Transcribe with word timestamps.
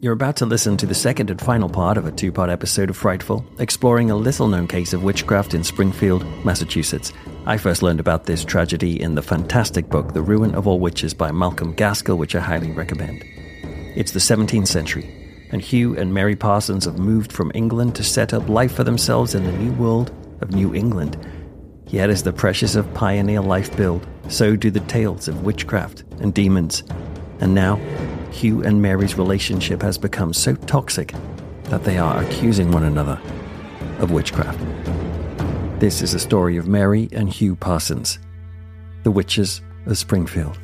You're 0.00 0.12
about 0.12 0.34
to 0.38 0.46
listen 0.46 0.76
to 0.78 0.86
the 0.86 0.94
second 0.94 1.30
and 1.30 1.40
final 1.40 1.68
part 1.68 1.96
of 1.96 2.04
a 2.04 2.10
two 2.10 2.32
part 2.32 2.50
episode 2.50 2.90
of 2.90 2.96
Frightful, 2.96 3.46
exploring 3.60 4.10
a 4.10 4.16
little 4.16 4.48
known 4.48 4.66
case 4.66 4.92
of 4.92 5.04
witchcraft 5.04 5.54
in 5.54 5.62
Springfield, 5.62 6.26
Massachusetts. 6.44 7.12
I 7.46 7.58
first 7.58 7.80
learned 7.80 8.00
about 8.00 8.24
this 8.24 8.44
tragedy 8.44 9.00
in 9.00 9.14
the 9.14 9.22
fantastic 9.22 9.88
book, 9.88 10.12
The 10.12 10.20
Ruin 10.20 10.52
of 10.56 10.66
All 10.66 10.80
Witches 10.80 11.14
by 11.14 11.30
Malcolm 11.30 11.74
Gaskill, 11.74 12.18
which 12.18 12.34
I 12.34 12.40
highly 12.40 12.72
recommend. 12.72 13.22
It's 13.94 14.10
the 14.10 14.18
17th 14.18 14.66
century, 14.66 15.08
and 15.52 15.62
Hugh 15.62 15.96
and 15.96 16.12
Mary 16.12 16.34
Parsons 16.34 16.86
have 16.86 16.98
moved 16.98 17.30
from 17.32 17.52
England 17.54 17.94
to 17.94 18.02
set 18.02 18.34
up 18.34 18.48
life 18.48 18.74
for 18.74 18.82
themselves 18.82 19.32
in 19.32 19.44
the 19.44 19.52
new 19.52 19.72
world 19.74 20.10
of 20.40 20.50
New 20.50 20.74
England. 20.74 21.16
Yet, 21.86 22.10
as 22.10 22.24
the 22.24 22.32
precious 22.32 22.74
of 22.74 22.92
pioneer 22.94 23.40
life 23.40 23.74
build, 23.76 24.04
so 24.28 24.56
do 24.56 24.72
the 24.72 24.80
tales 24.80 25.28
of 25.28 25.44
witchcraft 25.44 26.02
and 26.18 26.34
demons. 26.34 26.82
And 27.38 27.54
now, 27.54 27.76
Hugh 28.34 28.64
and 28.64 28.82
Mary's 28.82 29.16
relationship 29.16 29.80
has 29.82 29.96
become 29.96 30.34
so 30.34 30.56
toxic 30.56 31.14
that 31.64 31.84
they 31.84 31.98
are 31.98 32.20
accusing 32.20 32.72
one 32.72 32.82
another 32.82 33.20
of 34.00 34.10
witchcraft. 34.10 34.58
This 35.78 36.02
is 36.02 36.14
a 36.14 36.18
story 36.18 36.56
of 36.56 36.66
Mary 36.66 37.08
and 37.12 37.32
Hugh 37.32 37.54
Parsons, 37.54 38.18
the 39.04 39.12
witches 39.12 39.62
of 39.86 39.96
Springfield. 39.96 40.58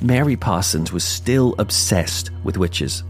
Mary 0.00 0.36
Parsons 0.36 0.92
was 0.92 1.02
still 1.02 1.56
obsessed 1.58 2.30
with 2.44 2.56
witches. 2.56 3.02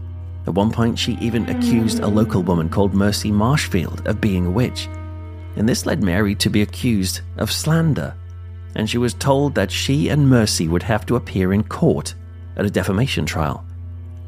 At 0.47 0.55
one 0.55 0.71
point, 0.71 0.97
she 0.97 1.13
even 1.21 1.47
accused 1.47 1.99
a 1.99 2.07
local 2.07 2.41
woman 2.41 2.69
called 2.69 2.95
Mercy 2.95 3.31
Marshfield 3.31 4.07
of 4.07 4.19
being 4.19 4.47
a 4.47 4.51
witch. 4.51 4.89
And 5.55 5.69
this 5.69 5.85
led 5.85 6.01
Mary 6.01 6.33
to 6.35 6.49
be 6.49 6.63
accused 6.63 7.21
of 7.37 7.51
slander. 7.51 8.15
And 8.75 8.89
she 8.89 8.97
was 8.97 9.13
told 9.13 9.55
that 9.55 9.71
she 9.71 10.09
and 10.09 10.29
Mercy 10.29 10.67
would 10.67 10.83
have 10.83 11.05
to 11.07 11.15
appear 11.15 11.51
in 11.53 11.63
court 11.63 12.13
at 12.55 12.65
a 12.65 12.69
defamation 12.69 13.25
trial. 13.25 13.65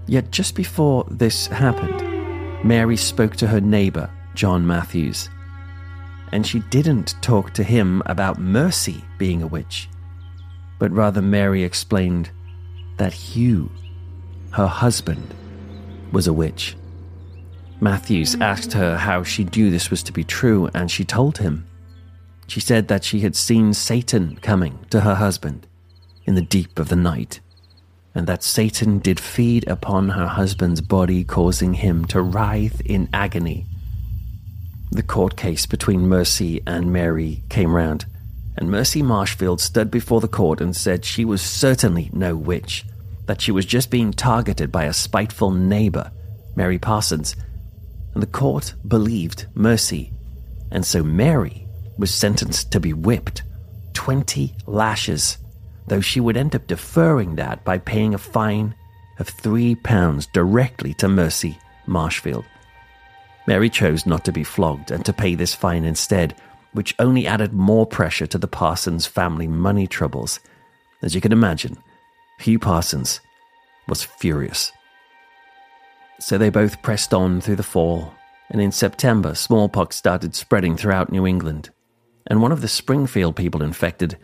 Yet 0.08 0.32
just 0.32 0.56
before 0.56 1.06
this 1.10 1.48
happened, 1.48 2.66
Mary 2.66 2.98
spoke 2.98 3.36
to 3.38 3.48
her 3.48 3.62
neighbor, 3.62 4.10
John 4.36 4.66
Matthews. 4.66 5.30
And 6.32 6.46
she 6.46 6.60
didn't 6.70 7.16
talk 7.22 7.54
to 7.54 7.64
him 7.64 8.02
about 8.06 8.40
Mercy 8.40 9.04
being 9.18 9.42
a 9.42 9.48
witch, 9.48 9.90
but 10.80 10.92
rather 10.92 11.22
Mary 11.22 11.64
explained 11.64 12.30
that 12.98 13.14
Hugh, 13.14 13.72
her 14.52 14.68
husband, 14.68 15.34
was 16.12 16.28
a 16.28 16.34
witch. 16.34 16.76
Matthews 17.80 18.34
mm-hmm. 18.34 18.44
asked 18.44 18.74
her 18.74 18.96
how 18.96 19.24
she 19.24 19.44
knew 19.44 19.72
this 19.72 19.90
was 19.90 20.04
to 20.04 20.14
be 20.14 20.24
true, 20.24 20.70
and 20.74 20.90
she 20.90 21.04
told 21.04 21.40
him. 21.40 21.66
She 22.48 22.60
said 22.60 22.88
that 22.88 23.04
she 23.04 23.22
had 23.22 23.36
seen 23.36 23.74
Satan 23.74 24.38
coming 24.42 24.80
to 24.90 25.02
her 25.02 25.16
husband 25.16 25.68
in 26.26 26.36
the 26.36 26.42
deep 26.42 26.80
of 26.80 26.90
the 26.90 26.96
night, 26.96 27.40
and 28.14 28.28
that 28.28 28.44
Satan 28.44 29.00
did 29.00 29.20
feed 29.20 29.68
upon 29.68 30.10
her 30.10 30.28
husband's 30.28 30.82
body, 30.82 31.24
causing 31.24 31.76
him 31.76 32.06
to 32.06 32.22
writhe 32.22 32.82
in 32.82 33.10
agony. 33.14 33.66
The 34.92 35.04
court 35.04 35.38
case 35.38 35.66
between 35.66 36.10
Mercy 36.10 36.62
and 36.68 36.92
Mary 36.92 37.44
came 37.50 37.74
round, 37.74 38.06
and 38.58 38.70
Mercy 38.70 39.02
Marshfield 39.02 39.62
stood 39.62 39.90
before 39.90 40.20
the 40.20 40.28
court 40.28 40.60
and 40.60 40.76
said 40.76 41.06
she 41.06 41.24
was 41.24 41.42
certainly 41.42 42.10
no 42.12 42.36
witch, 42.36 42.86
that 43.26 43.40
she 43.40 43.52
was 43.52 43.66
just 43.66 43.90
being 43.90 44.12
targeted 44.12 44.72
by 44.72 44.84
a 44.84 44.94
spiteful 44.94 45.52
neighbor, 45.52 46.12
Mary 46.56 46.78
Parsons. 46.78 47.36
And 48.14 48.22
the 48.22 48.28
court 48.28 48.74
believed 48.86 49.46
Mercy, 49.56 50.12
and 50.70 50.86
so 50.86 51.02
Mary 51.02 51.66
was 51.98 52.14
sentenced 52.14 52.72
to 52.72 52.80
be 52.80 52.94
whipped 52.94 53.44
20 53.94 54.56
lashes, 54.66 55.38
though 55.88 56.02
she 56.02 56.20
would 56.20 56.38
end 56.38 56.56
up 56.56 56.68
deferring 56.68 57.36
that 57.36 57.64
by 57.64 57.78
paying 57.78 58.14
a 58.14 58.18
fine 58.18 58.74
of 59.20 59.28
three 59.30 59.76
pounds 59.76 60.28
directly 60.28 60.94
to 60.96 61.08
Mercy 61.08 61.58
Marshfield. 61.86 62.46
Mary 63.48 63.70
chose 63.70 64.06
not 64.06 64.24
to 64.26 64.32
be 64.32 64.44
flogged 64.44 64.92
and 64.92 65.06
to 65.06 65.14
pay 65.14 65.36
this 65.36 65.54
fine 65.54 65.84
instead, 65.84 66.36
which 66.74 66.96
only 67.00 67.28
added 67.28 67.54
more 67.54 67.86
pressure 67.86 68.28
to 68.28 68.38
the 68.38 68.48
Parsons 68.48 69.06
family 69.06 69.48
money 69.48 69.88
troubles. 69.88 70.40
As 71.02 71.14
you 71.14 71.22
can 71.22 71.32
imagine, 71.32 71.78
Hugh 72.40 72.60
Parsons 72.60 73.20
was 73.88 74.04
furious. 74.04 74.72
So 76.20 76.38
they 76.38 76.50
both 76.50 76.82
pressed 76.82 77.14
on 77.14 77.42
through 77.42 77.56
the 77.56 77.64
fall, 77.64 78.14
and 78.50 78.62
in 78.62 78.72
September, 78.72 79.34
smallpox 79.34 79.96
started 79.96 80.36
spreading 80.36 80.78
throughout 80.78 81.12
New 81.12 81.26
England. 81.26 81.72
And 82.28 82.42
one 82.42 82.52
of 82.52 82.62
the 82.62 82.68
Springfield 82.68 83.36
people 83.36 83.64
infected 83.64 84.18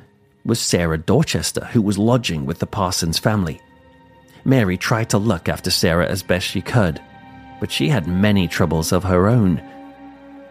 was 0.46 0.59
Sarah 0.59 0.97
Dorchester, 0.97 1.66
who 1.66 1.81
was 1.81 1.97
lodging 1.97 2.46
with 2.46 2.59
the 2.59 2.68
Parsons 2.68 3.19
family. 3.19 3.59
Mary 4.46 4.78
tried 4.78 5.09
to 5.09 5.18
look 5.18 5.50
after 5.50 5.69
Sarah 5.69 6.08
as 6.08 6.24
best 6.24 6.47
she 6.47 6.62
could, 6.62 7.02
but 7.59 7.72
she 7.72 7.90
had 7.90 8.08
many 8.08 8.47
troubles 8.47 8.91
of 8.91 9.03
her 9.03 9.28
own, 9.28 9.58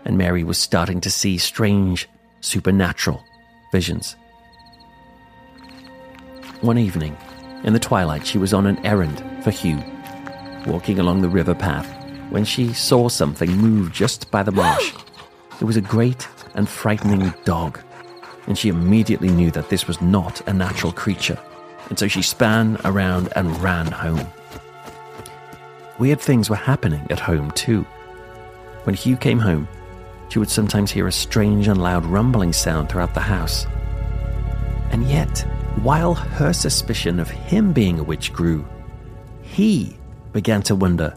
and 0.05 0.19
Mary 0.19 0.45
was 0.45 0.59
starting 0.59 1.01
to 1.01 1.11
see 1.11 1.39
strange, 1.39 2.09
supernatural 2.41 3.25
visions. 3.73 4.17
One 6.61 6.79
evening, 6.79 7.17
in 7.65 7.73
the 7.73 7.79
twilight, 7.79 8.27
she 8.27 8.39
was 8.39 8.53
on 8.53 8.67
an 8.67 8.85
errand 8.85 9.23
for 9.43 9.51
Hugh, 9.51 9.83
walking 10.67 10.99
along 10.99 11.23
the 11.23 11.29
river 11.29 11.55
path, 11.55 11.87
when 12.31 12.45
she 12.45 12.73
saw 12.73 13.09
something 13.09 13.51
move 13.51 13.93
just 13.93 14.31
by 14.31 14.43
the 14.43 14.53
marsh. 14.53 14.93
It 15.61 15.65
was 15.65 15.77
a 15.77 15.81
great 15.81 16.23
and 16.57 16.69
frightening 16.69 17.33
dog, 17.45 17.81
and 18.47 18.59
she 18.59 18.69
immediately 18.69 19.29
knew 19.29 19.51
that 19.53 19.69
this 19.69 19.87
was 19.87 20.01
not 20.01 20.47
a 20.49 20.53
natural 20.53 20.93
creature, 20.93 21.39
and 21.89 21.99
so 21.99 22.09
she 22.09 22.23
span 22.23 22.79
around 22.85 23.29
and 23.37 23.57
ran 23.63 23.87
home. 23.87 24.27
Weird 25.99 26.21
things 26.21 26.51
were 26.51 26.57
happening 26.57 27.07
at 27.11 27.21
home, 27.21 27.51
too. 27.53 27.83
When 28.85 28.95
Hugh 28.95 29.17
came 29.17 29.39
home, 29.39 29.69
she 30.29 30.39
would 30.39 30.51
sometimes 30.51 30.91
hear 30.91 31.07
a 31.07 31.13
strange 31.13 31.69
and 31.69 31.83
loud 31.83 32.05
rumbling 32.05 32.53
sound 32.53 32.89
throughout 32.89 33.15
the 33.15 33.21
house. 33.21 33.67
And 34.91 35.05
yet, 35.09 35.41
while 35.83 36.15
her 36.15 36.53
suspicion 36.53 37.21
of 37.21 37.31
him 37.31 37.73
being 37.73 37.99
a 37.99 38.03
witch 38.03 38.33
grew, 38.33 38.67
he 39.43 39.97
began 40.33 40.63
to 40.63 40.75
wonder 40.75 41.17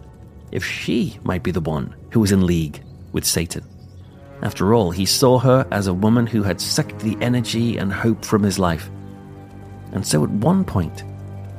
if 0.51 0.63
she 0.63 1.19
might 1.23 1.43
be 1.43 1.51
the 1.51 1.61
one 1.61 1.95
who 2.11 2.19
was 2.19 2.31
in 2.31 2.45
league 2.45 2.81
with 3.11 3.25
Satan. 3.25 3.63
After 4.41 4.73
all, 4.73 4.91
he 4.91 5.05
saw 5.05 5.37
her 5.39 5.67
as 5.71 5.87
a 5.87 5.93
woman 5.93 6.25
who 6.25 6.43
had 6.43 6.61
sucked 6.61 6.99
the 6.99 7.17
energy 7.21 7.77
and 7.77 7.91
hope 7.91 8.23
from 8.23 8.43
his 8.43 8.57
life. 8.57 8.89
And 9.91 10.05
so 10.05 10.23
at 10.23 10.29
one 10.29 10.63
point, 10.63 11.03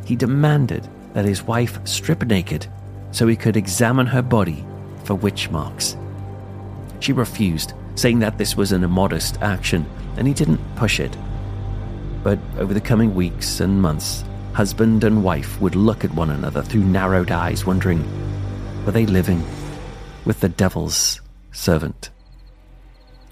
he 0.06 0.16
demanded 0.16 0.88
that 1.12 1.24
his 1.24 1.42
wife 1.42 1.78
strip 1.86 2.24
naked 2.24 2.66
so 3.10 3.26
he 3.26 3.36
could 3.36 3.56
examine 3.56 4.06
her 4.06 4.22
body 4.22 4.64
for 5.04 5.14
witch 5.14 5.50
marks. 5.50 5.96
She 7.00 7.12
refused, 7.12 7.74
saying 7.96 8.20
that 8.20 8.38
this 8.38 8.56
was 8.56 8.72
an 8.72 8.84
immodest 8.84 9.40
action, 9.42 9.84
and 10.16 10.26
he 10.26 10.34
didn't 10.34 10.60
push 10.76 11.00
it. 11.00 11.16
But 12.22 12.38
over 12.58 12.72
the 12.72 12.80
coming 12.80 13.14
weeks 13.14 13.60
and 13.60 13.80
months, 13.80 14.24
husband 14.52 15.04
and 15.04 15.24
wife 15.24 15.60
would 15.60 15.74
look 15.74 16.04
at 16.04 16.14
one 16.14 16.30
another 16.30 16.62
through 16.62 16.84
narrowed 16.84 17.30
eyes, 17.30 17.66
wondering 17.66 18.04
were 18.84 18.92
they 18.92 19.06
living 19.06 19.44
with 20.24 20.40
the 20.40 20.48
devil's 20.48 21.20
servant? 21.52 22.10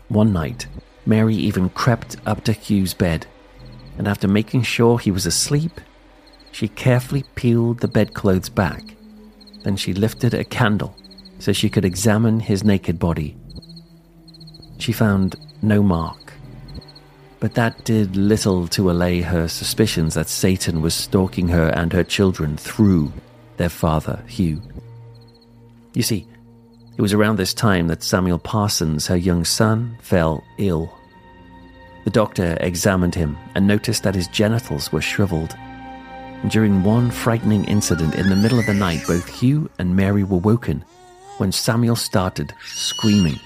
One 0.08 0.32
night, 0.32 0.66
Mary 1.04 1.34
even 1.34 1.68
crept 1.70 2.16
up 2.26 2.44
to 2.44 2.52
Hugh's 2.52 2.94
bed, 2.94 3.26
and 3.98 4.08
after 4.08 4.26
making 4.26 4.62
sure 4.62 4.98
he 4.98 5.10
was 5.10 5.26
asleep, 5.26 5.80
she 6.50 6.68
carefully 6.68 7.24
peeled 7.34 7.80
the 7.80 7.88
bedclothes 7.88 8.48
back. 8.48 8.82
Then 9.64 9.76
she 9.76 9.92
lifted 9.92 10.34
a 10.34 10.44
candle 10.44 10.96
so 11.38 11.52
she 11.52 11.68
could 11.68 11.84
examine 11.84 12.40
his 12.40 12.64
naked 12.64 12.98
body. 12.98 13.36
She 14.78 14.92
found 14.92 15.36
no 15.62 15.82
mark, 15.82 16.32
but 17.40 17.54
that 17.54 17.84
did 17.84 18.16
little 18.16 18.66
to 18.68 18.90
allay 18.90 19.20
her 19.20 19.46
suspicions 19.46 20.14
that 20.14 20.28
Satan 20.28 20.80
was 20.80 20.94
stalking 20.94 21.48
her 21.48 21.68
and 21.68 21.92
her 21.92 22.04
children 22.04 22.56
through 22.56 23.12
their 23.56 23.68
father, 23.68 24.22
Hugh. 24.26 24.62
You 25.94 26.02
see, 26.02 26.26
it 26.98 27.02
was 27.02 27.14
around 27.14 27.36
this 27.36 27.54
time 27.54 27.86
that 27.86 28.02
Samuel 28.02 28.40
Parsons, 28.40 29.06
her 29.06 29.16
young 29.16 29.44
son, 29.44 29.96
fell 30.02 30.42
ill. 30.58 30.92
The 32.02 32.10
doctor 32.10 32.58
examined 32.60 33.14
him 33.14 33.38
and 33.54 33.68
noticed 33.68 34.02
that 34.02 34.16
his 34.16 34.26
genitals 34.26 34.90
were 34.90 35.00
shriveled. 35.00 35.56
During 36.48 36.82
one 36.82 37.12
frightening 37.12 37.64
incident 37.66 38.16
in 38.16 38.28
the 38.28 38.34
middle 38.36 38.58
of 38.58 38.66
the 38.66 38.74
night, 38.74 39.02
both 39.06 39.28
Hugh 39.28 39.70
and 39.78 39.94
Mary 39.94 40.24
were 40.24 40.38
woken 40.38 40.84
when 41.36 41.52
Samuel 41.52 41.94
started 41.94 42.52
screaming. 42.66 43.38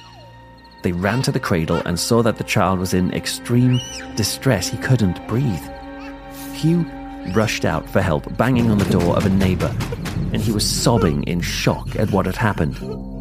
They 0.83 0.93
ran 0.93 1.21
to 1.21 1.33
the 1.33 1.39
cradle 1.39 1.83
and 1.85 2.01
saw 2.01 2.23
that 2.23 2.39
the 2.39 2.45
child 2.45 2.79
was 2.79 2.95
in 2.95 3.13
extreme 3.13 3.79
distress. 4.17 4.69
He 4.69 4.79
couldn't 4.79 5.29
breathe. 5.29 5.63
Hugh 6.55 6.87
rushed 7.35 7.67
out 7.67 7.89
for 7.91 8.01
help, 8.01 8.35
banging 8.39 8.71
on 8.71 8.79
the 8.79 8.91
door 8.91 9.15
of 9.15 9.27
a 9.27 9.31
neighbor, 9.31 9.75
and 10.33 10.41
he 10.41 10.53
was 10.53 10.67
sobbing 10.67 11.23
in 11.25 11.43
shock 11.43 11.97
at 11.97 12.11
what 12.13 12.25
had 12.25 12.37
happened. 12.37 13.12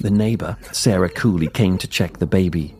The 0.00 0.10
neighbor, 0.10 0.56
Sarah 0.72 1.08
Cooley, 1.08 1.48
came 1.48 1.76
to 1.78 1.88
check 1.88 2.18
the 2.18 2.26
baby, 2.26 2.74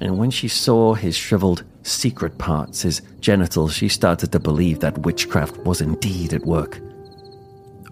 and 0.00 0.18
when 0.18 0.30
she 0.30 0.48
saw 0.48 0.94
his 0.94 1.16
shriveled 1.16 1.64
secret 1.82 2.38
parts, 2.38 2.82
his 2.82 3.02
genitals, 3.20 3.74
she 3.74 3.88
started 3.88 4.32
to 4.32 4.40
believe 4.40 4.80
that 4.80 4.98
witchcraft 4.98 5.58
was 5.58 5.80
indeed 5.80 6.32
at 6.32 6.46
work. 6.46 6.80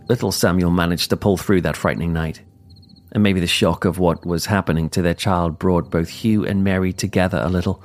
Little 0.08 0.32
Samuel 0.32 0.70
managed 0.70 1.11
to 1.11 1.16
pull 1.16 1.37
through 1.37 1.62
that 1.62 1.76
frightening 1.76 2.12
night. 2.12 2.43
And 3.12 3.22
maybe 3.22 3.40
the 3.40 3.46
shock 3.46 3.84
of 3.84 3.99
what 3.99 4.26
was 4.26 4.46
happening 4.46 4.90
to 4.90 5.02
their 5.02 5.14
child 5.14 5.58
brought 5.58 5.90
both 5.90 6.08
Hugh 6.08 6.44
and 6.44 6.64
Mary 6.64 6.93
together 6.93 7.40
a 7.43 7.49
little. 7.49 7.82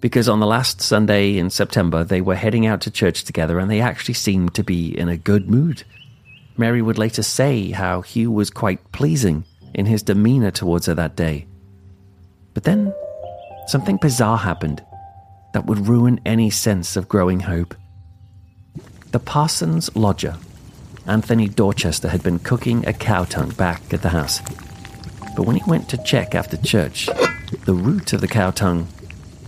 Because 0.00 0.28
on 0.28 0.40
the 0.40 0.46
last 0.46 0.80
Sunday 0.80 1.36
in 1.36 1.50
September, 1.50 2.02
they 2.02 2.20
were 2.20 2.34
heading 2.34 2.66
out 2.66 2.80
to 2.82 2.90
church 2.90 3.24
together 3.24 3.58
and 3.58 3.70
they 3.70 3.80
actually 3.80 4.14
seemed 4.14 4.54
to 4.54 4.64
be 4.64 4.98
in 4.98 5.08
a 5.08 5.16
good 5.16 5.50
mood. 5.50 5.84
Mary 6.56 6.80
would 6.80 6.98
later 6.98 7.22
say 7.22 7.70
how 7.70 8.00
Hugh 8.00 8.30
was 8.30 8.50
quite 8.50 8.92
pleasing 8.92 9.44
in 9.74 9.86
his 9.86 10.02
demeanor 10.02 10.50
towards 10.50 10.86
her 10.86 10.94
that 10.94 11.16
day. 11.16 11.46
But 12.54 12.64
then 12.64 12.94
something 13.66 13.96
bizarre 13.96 14.38
happened 14.38 14.84
that 15.54 15.66
would 15.66 15.88
ruin 15.88 16.20
any 16.24 16.50
sense 16.50 16.96
of 16.96 17.08
growing 17.08 17.40
hope. 17.40 17.74
The 19.10 19.18
parson's 19.18 19.94
lodger 19.94 20.36
Anthony 21.06 21.48
Dorchester 21.48 22.08
had 22.08 22.22
been 22.22 22.38
cooking 22.38 22.86
a 22.86 22.92
cow 22.92 23.24
tongue 23.24 23.50
back 23.50 23.92
at 23.92 24.02
the 24.02 24.10
house. 24.10 24.40
But 25.36 25.46
when 25.46 25.56
he 25.56 25.62
went 25.66 25.88
to 25.88 26.02
check 26.04 26.34
after 26.34 26.56
church, 26.56 27.08
the 27.64 27.74
root 27.74 28.12
of 28.12 28.20
the 28.20 28.28
cow 28.28 28.50
tongue 28.50 28.86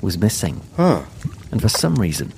was 0.01 0.19
missing. 0.19 0.61
Huh. 0.77 1.05
And 1.53 1.63
for 1.63 1.69
some 1.69 1.95
reason, 1.95 2.33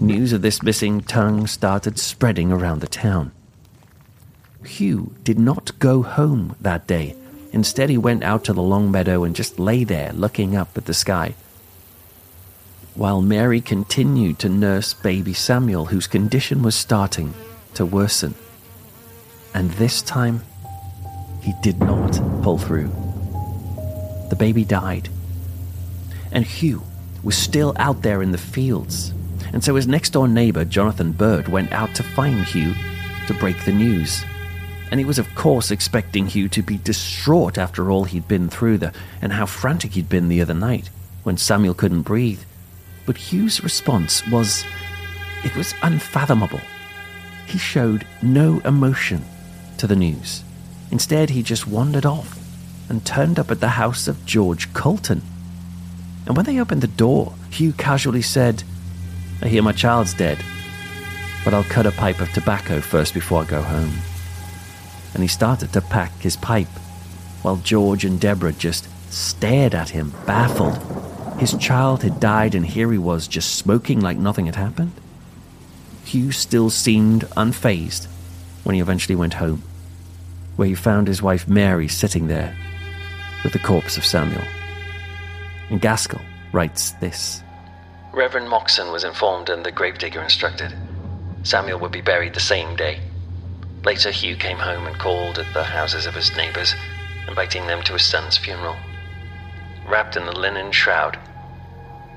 news 0.00 0.32
of 0.32 0.42
this 0.42 0.62
missing 0.62 1.02
tongue 1.02 1.46
started 1.46 1.98
spreading 1.98 2.50
around 2.50 2.80
the 2.80 2.88
town. 2.88 3.32
Hugh 4.66 5.14
did 5.22 5.38
not 5.38 5.78
go 5.78 6.02
home 6.02 6.56
that 6.60 6.86
day. 6.86 7.14
Instead, 7.52 7.90
he 7.90 7.98
went 7.98 8.22
out 8.22 8.44
to 8.44 8.52
the 8.52 8.62
long 8.62 8.90
meadow 8.90 9.24
and 9.24 9.34
just 9.34 9.58
lay 9.58 9.84
there 9.84 10.12
looking 10.12 10.54
up 10.54 10.76
at 10.76 10.84
the 10.84 10.94
sky. 10.94 11.34
While 12.94 13.22
Mary 13.22 13.60
continued 13.60 14.38
to 14.40 14.48
nurse 14.48 14.92
baby 14.92 15.32
Samuel, 15.32 15.86
whose 15.86 16.06
condition 16.06 16.62
was 16.62 16.74
starting 16.74 17.32
to 17.74 17.86
worsen. 17.86 18.34
And 19.54 19.70
this 19.72 20.02
time, 20.02 20.42
he 21.40 21.54
did 21.62 21.78
not 21.78 22.12
pull 22.42 22.58
through. 22.58 22.90
The 24.30 24.36
baby 24.36 24.64
died. 24.64 25.08
And 26.32 26.44
Hugh 26.44 26.82
was 27.22 27.36
still 27.36 27.72
out 27.76 28.02
there 28.02 28.22
in 28.22 28.32
the 28.32 28.38
fields. 28.38 29.12
And 29.52 29.64
so 29.64 29.74
his 29.76 29.86
next 29.86 30.10
door 30.10 30.28
neighbor, 30.28 30.64
Jonathan 30.64 31.12
Bird, 31.12 31.48
went 31.48 31.72
out 31.72 31.94
to 31.94 32.02
find 32.02 32.44
Hugh 32.44 32.74
to 33.26 33.34
break 33.34 33.64
the 33.64 33.72
news. 33.72 34.24
And 34.90 34.98
he 34.98 35.04
was, 35.04 35.18
of 35.18 35.34
course, 35.34 35.70
expecting 35.70 36.26
Hugh 36.26 36.48
to 36.50 36.62
be 36.62 36.78
distraught 36.78 37.58
after 37.58 37.90
all 37.90 38.04
he'd 38.04 38.28
been 38.28 38.48
through 38.48 38.78
the, 38.78 38.92
and 39.20 39.32
how 39.32 39.46
frantic 39.46 39.92
he'd 39.92 40.08
been 40.08 40.28
the 40.28 40.40
other 40.40 40.54
night 40.54 40.90
when 41.24 41.36
Samuel 41.36 41.74
couldn't 41.74 42.02
breathe. 42.02 42.40
But 43.04 43.16
Hugh's 43.16 43.62
response 43.62 44.26
was 44.28 44.64
it 45.44 45.54
was 45.56 45.74
unfathomable. 45.82 46.60
He 47.46 47.58
showed 47.58 48.06
no 48.22 48.60
emotion 48.64 49.24
to 49.78 49.86
the 49.86 49.96
news. 49.96 50.42
Instead, 50.90 51.30
he 51.30 51.42
just 51.42 51.66
wandered 51.66 52.06
off 52.06 52.38
and 52.88 53.04
turned 53.04 53.38
up 53.38 53.50
at 53.50 53.60
the 53.60 53.68
house 53.68 54.08
of 54.08 54.24
George 54.24 54.72
Colton. 54.72 55.22
And 56.26 56.36
when 56.36 56.46
they 56.46 56.60
opened 56.60 56.80
the 56.80 56.88
door, 56.88 57.34
Hugh 57.50 57.72
casually 57.72 58.22
said, 58.22 58.62
I 59.42 59.48
hear 59.48 59.62
my 59.62 59.72
child's 59.72 60.14
dead, 60.14 60.42
but 61.44 61.54
I'll 61.54 61.64
cut 61.64 61.86
a 61.86 61.92
pipe 61.92 62.20
of 62.20 62.32
tobacco 62.32 62.80
first 62.80 63.14
before 63.14 63.42
I 63.42 63.44
go 63.44 63.62
home. 63.62 63.92
And 65.14 65.22
he 65.22 65.28
started 65.28 65.72
to 65.72 65.80
pack 65.80 66.12
his 66.20 66.36
pipe, 66.36 66.68
while 67.42 67.56
George 67.56 68.04
and 68.04 68.20
Deborah 68.20 68.52
just 68.52 68.88
stared 69.12 69.74
at 69.74 69.90
him, 69.90 70.12
baffled. 70.26 70.78
His 71.38 71.54
child 71.54 72.02
had 72.02 72.20
died, 72.20 72.54
and 72.54 72.66
here 72.66 72.90
he 72.90 72.98
was 72.98 73.28
just 73.28 73.56
smoking 73.56 74.00
like 74.00 74.18
nothing 74.18 74.46
had 74.46 74.56
happened. 74.56 74.92
Hugh 76.04 76.32
still 76.32 76.70
seemed 76.70 77.22
unfazed 77.36 78.06
when 78.64 78.74
he 78.74 78.80
eventually 78.80 79.16
went 79.16 79.34
home, 79.34 79.62
where 80.56 80.68
he 80.68 80.74
found 80.74 81.06
his 81.06 81.22
wife 81.22 81.46
Mary 81.46 81.88
sitting 81.88 82.26
there 82.26 82.56
with 83.44 83.52
the 83.52 83.58
corpse 83.58 83.96
of 83.96 84.04
Samuel. 84.04 84.44
And 85.70 85.80
Gaskill 85.80 86.22
writes 86.52 86.92
this 86.92 87.42
Reverend 88.12 88.48
Moxon 88.48 88.90
was 88.90 89.04
informed 89.04 89.48
and 89.48 89.64
the 89.64 89.70
gravedigger 89.70 90.22
instructed. 90.22 90.74
Samuel 91.42 91.78
would 91.80 91.92
be 91.92 92.00
buried 92.00 92.34
the 92.34 92.40
same 92.40 92.74
day. 92.74 93.00
Later, 93.84 94.10
Hugh 94.10 94.36
came 94.36 94.58
home 94.58 94.86
and 94.86 94.98
called 94.98 95.38
at 95.38 95.52
the 95.54 95.64
houses 95.64 96.06
of 96.06 96.14
his 96.14 96.36
neighbors, 96.36 96.74
inviting 97.26 97.66
them 97.66 97.82
to 97.82 97.94
his 97.94 98.04
son's 98.04 98.36
funeral. 98.36 98.76
Wrapped 99.86 100.16
in 100.16 100.24
a 100.24 100.32
linen 100.32 100.72
shroud, 100.72 101.18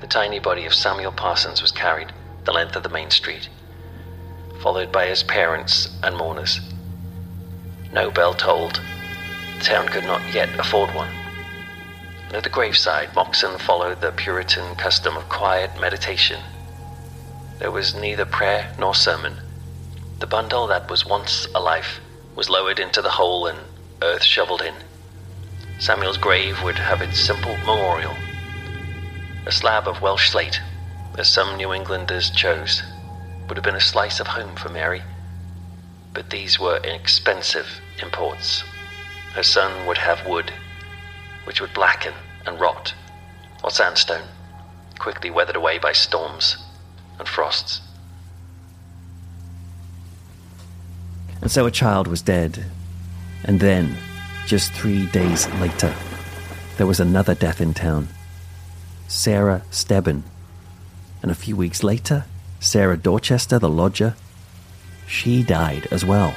the 0.00 0.06
tiny 0.06 0.38
body 0.38 0.66
of 0.66 0.74
Samuel 0.74 1.12
Parsons 1.12 1.62
was 1.62 1.72
carried 1.72 2.12
the 2.44 2.52
length 2.52 2.76
of 2.76 2.82
the 2.82 2.88
main 2.88 3.10
street 3.10 3.48
followed 4.62 4.92
by 4.92 5.06
his 5.06 5.24
parents 5.24 5.88
and 6.04 6.16
mourners. 6.16 6.60
No 7.92 8.12
bell 8.12 8.32
tolled. 8.32 8.80
The 9.58 9.64
town 9.64 9.88
could 9.88 10.04
not 10.04 10.22
yet 10.32 10.48
afford 10.56 10.94
one. 10.94 11.10
And 12.28 12.36
at 12.36 12.44
the 12.44 12.48
graveside, 12.48 13.12
Moxon 13.14 13.58
followed 13.58 14.00
the 14.00 14.12
Puritan 14.12 14.76
custom 14.76 15.16
of 15.16 15.28
quiet 15.28 15.80
meditation. 15.80 16.40
There 17.58 17.72
was 17.72 17.96
neither 17.96 18.24
prayer 18.24 18.72
nor 18.78 18.94
sermon. 18.94 19.38
The 20.22 20.28
bundle 20.28 20.68
that 20.68 20.88
was 20.88 21.04
once 21.04 21.48
a 21.52 21.58
life 21.58 21.98
was 22.36 22.48
lowered 22.48 22.78
into 22.78 23.02
the 23.02 23.10
hole 23.10 23.48
and 23.48 23.58
earth 24.02 24.22
shoveled 24.22 24.62
in. 24.62 24.76
Samuel's 25.80 26.16
grave 26.16 26.62
would 26.62 26.78
have 26.78 27.02
its 27.02 27.18
simple 27.18 27.56
memorial 27.56 28.14
a 29.44 29.50
slab 29.50 29.88
of 29.88 30.00
Welsh 30.00 30.30
slate, 30.30 30.60
as 31.18 31.28
some 31.28 31.56
New 31.56 31.72
Englanders 31.72 32.30
chose 32.30 32.84
would 33.48 33.56
have 33.56 33.64
been 33.64 33.74
a 33.74 33.80
slice 33.80 34.20
of 34.20 34.28
home 34.28 34.54
for 34.54 34.68
Mary. 34.68 35.02
But 36.14 36.30
these 36.30 36.60
were 36.60 36.76
inexpensive 36.76 37.80
imports. 38.00 38.62
Her 39.34 39.42
son 39.42 39.88
would 39.88 39.98
have 39.98 40.24
wood, 40.24 40.52
which 41.46 41.60
would 41.60 41.74
blacken 41.74 42.14
and 42.46 42.60
rot, 42.60 42.94
or 43.64 43.72
sandstone, 43.72 44.28
quickly 45.00 45.30
weathered 45.30 45.56
away 45.56 45.78
by 45.78 45.90
storms 45.90 46.58
and 47.18 47.26
frosts. 47.26 47.80
And 51.42 51.50
so 51.50 51.66
a 51.66 51.70
child 51.70 52.06
was 52.06 52.22
dead. 52.22 52.64
And 53.44 53.60
then, 53.60 53.96
just 54.46 54.72
three 54.72 55.06
days 55.06 55.48
later, 55.54 55.92
there 56.76 56.86
was 56.86 57.00
another 57.00 57.34
death 57.34 57.60
in 57.60 57.74
town. 57.74 58.08
Sarah 59.08 59.62
Stebbin. 59.70 60.22
And 61.20 61.30
a 61.30 61.36
few 61.36 61.56
weeks 61.56 61.82
later, 61.82 62.24
Sarah 62.60 62.96
Dorchester, 62.96 63.58
the 63.58 63.68
lodger, 63.68 64.14
she 65.06 65.42
died 65.42 65.88
as 65.90 66.04
well. 66.04 66.32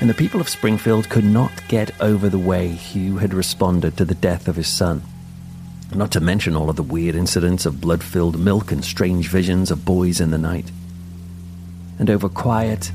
And 0.00 0.08
the 0.08 0.14
people 0.14 0.40
of 0.40 0.48
Springfield 0.48 1.08
could 1.08 1.24
not 1.24 1.66
get 1.66 1.90
over 2.00 2.28
the 2.28 2.38
way 2.38 2.68
Hugh 2.68 3.18
had 3.18 3.34
responded 3.34 3.96
to 3.96 4.04
the 4.04 4.14
death 4.14 4.48
of 4.48 4.56
his 4.56 4.68
son. 4.68 5.02
Not 5.94 6.12
to 6.12 6.20
mention 6.20 6.56
all 6.56 6.70
of 6.70 6.76
the 6.76 6.82
weird 6.82 7.14
incidents 7.14 7.66
of 7.66 7.80
blood 7.80 8.02
filled 8.02 8.38
milk 8.38 8.72
and 8.72 8.84
strange 8.84 9.28
visions 9.28 9.70
of 9.70 9.84
boys 9.84 10.20
in 10.20 10.30
the 10.30 10.38
night. 10.38 10.70
And 11.98 12.10
over 12.10 12.28
quiet, 12.28 12.90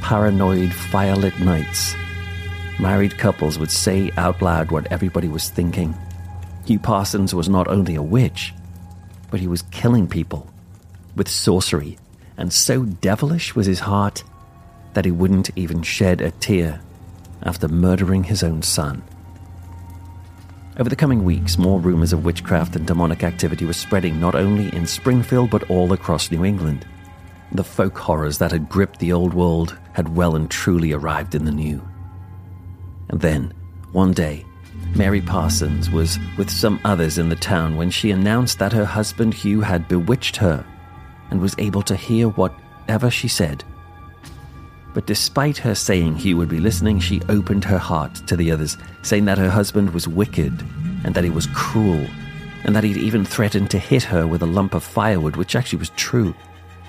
paranoid, 0.00 0.70
firelit 0.70 1.38
nights, 1.40 1.94
married 2.78 3.18
couples 3.18 3.58
would 3.58 3.70
say 3.70 4.10
out 4.16 4.40
loud 4.42 4.70
what 4.70 4.90
everybody 4.90 5.28
was 5.28 5.50
thinking. 5.50 5.94
Hugh 6.66 6.78
Parsons 6.78 7.34
was 7.34 7.48
not 7.48 7.68
only 7.68 7.94
a 7.94 8.02
witch, 8.02 8.54
but 9.30 9.40
he 9.40 9.46
was 9.46 9.62
killing 9.70 10.06
people 10.08 10.50
with 11.16 11.28
sorcery, 11.28 11.98
and 12.36 12.52
so 12.52 12.84
devilish 12.84 13.54
was 13.54 13.66
his 13.66 13.80
heart 13.80 14.24
that 14.94 15.04
he 15.04 15.10
wouldn't 15.10 15.50
even 15.56 15.82
shed 15.82 16.20
a 16.20 16.30
tear 16.32 16.80
after 17.42 17.68
murdering 17.68 18.24
his 18.24 18.42
own 18.42 18.62
son. 18.62 19.02
Over 20.78 20.88
the 20.88 20.96
coming 20.96 21.24
weeks, 21.24 21.58
more 21.58 21.80
rumors 21.80 22.12
of 22.12 22.24
witchcraft 22.24 22.76
and 22.76 22.86
demonic 22.86 23.22
activity 23.22 23.66
were 23.66 23.72
spreading 23.72 24.18
not 24.18 24.34
only 24.34 24.74
in 24.74 24.86
Springfield 24.86 25.50
but 25.50 25.68
all 25.68 25.92
across 25.92 26.30
New 26.30 26.44
England. 26.44 26.86
The 27.52 27.64
folk 27.64 27.98
horrors 27.98 28.38
that 28.38 28.52
had 28.52 28.68
gripped 28.68 28.98
the 28.98 29.12
old 29.12 29.34
world 29.34 29.76
had 30.00 30.16
well 30.16 30.34
and 30.34 30.50
truly 30.50 30.92
arrived 30.92 31.34
in 31.34 31.44
the 31.44 31.52
new. 31.52 31.78
And 33.10 33.20
then, 33.20 33.52
one 33.92 34.14
day, 34.14 34.46
Mary 34.96 35.20
Parsons 35.20 35.90
was 35.90 36.18
with 36.38 36.48
some 36.48 36.80
others 36.86 37.18
in 37.18 37.28
the 37.28 37.36
town 37.36 37.76
when 37.76 37.90
she 37.90 38.10
announced 38.10 38.58
that 38.60 38.72
her 38.72 38.86
husband 38.86 39.34
Hugh 39.34 39.60
had 39.60 39.88
bewitched 39.88 40.36
her 40.36 40.64
and 41.30 41.38
was 41.38 41.54
able 41.58 41.82
to 41.82 41.94
hear 41.94 42.28
whatever 42.28 43.10
she 43.10 43.28
said. 43.28 43.62
But 44.94 45.06
despite 45.06 45.58
her 45.58 45.74
saying 45.74 46.16
Hugh 46.16 46.38
would 46.38 46.48
be 46.48 46.60
listening, 46.60 46.98
she 46.98 47.20
opened 47.28 47.64
her 47.64 47.76
heart 47.76 48.14
to 48.26 48.36
the 48.36 48.50
others, 48.50 48.78
saying 49.02 49.26
that 49.26 49.36
her 49.36 49.50
husband 49.50 49.90
was 49.90 50.08
wicked 50.08 50.64
and 51.04 51.14
that 51.14 51.24
he 51.24 51.30
was 51.30 51.46
cruel, 51.48 52.06
and 52.64 52.74
that 52.74 52.84
he'd 52.84 52.96
even 52.96 53.26
threatened 53.26 53.70
to 53.72 53.78
hit 53.78 54.04
her 54.04 54.26
with 54.26 54.40
a 54.40 54.46
lump 54.46 54.72
of 54.72 54.82
firewood, 54.82 55.36
which 55.36 55.54
actually 55.54 55.78
was 55.78 55.90
true. 55.90 56.34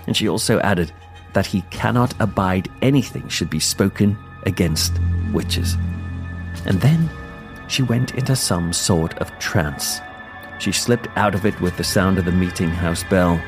And 0.07 0.15
she 0.15 0.29
also 0.29 0.61
added 0.61 0.93
that 1.33 1.45
he 1.45 1.61
cannot 1.69 2.13
abide 2.19 2.69
anything 2.81 3.27
should 3.27 3.49
be 3.49 3.59
spoken 3.59 4.17
against 4.43 4.93
witches. 5.31 5.77
And 6.65 6.79
then 6.81 7.09
she 7.67 7.83
went 7.83 8.15
into 8.15 8.35
some 8.35 8.73
sort 8.73 9.17
of 9.19 9.37
trance. 9.39 10.01
She 10.59 10.71
slipped 10.71 11.07
out 11.15 11.33
of 11.33 11.45
it 11.45 11.59
with 11.61 11.77
the 11.77 11.83
sound 11.83 12.17
of 12.17 12.25
the 12.25 12.31
meeting 12.31 12.69
house 12.69 13.03
bell, 13.05 13.41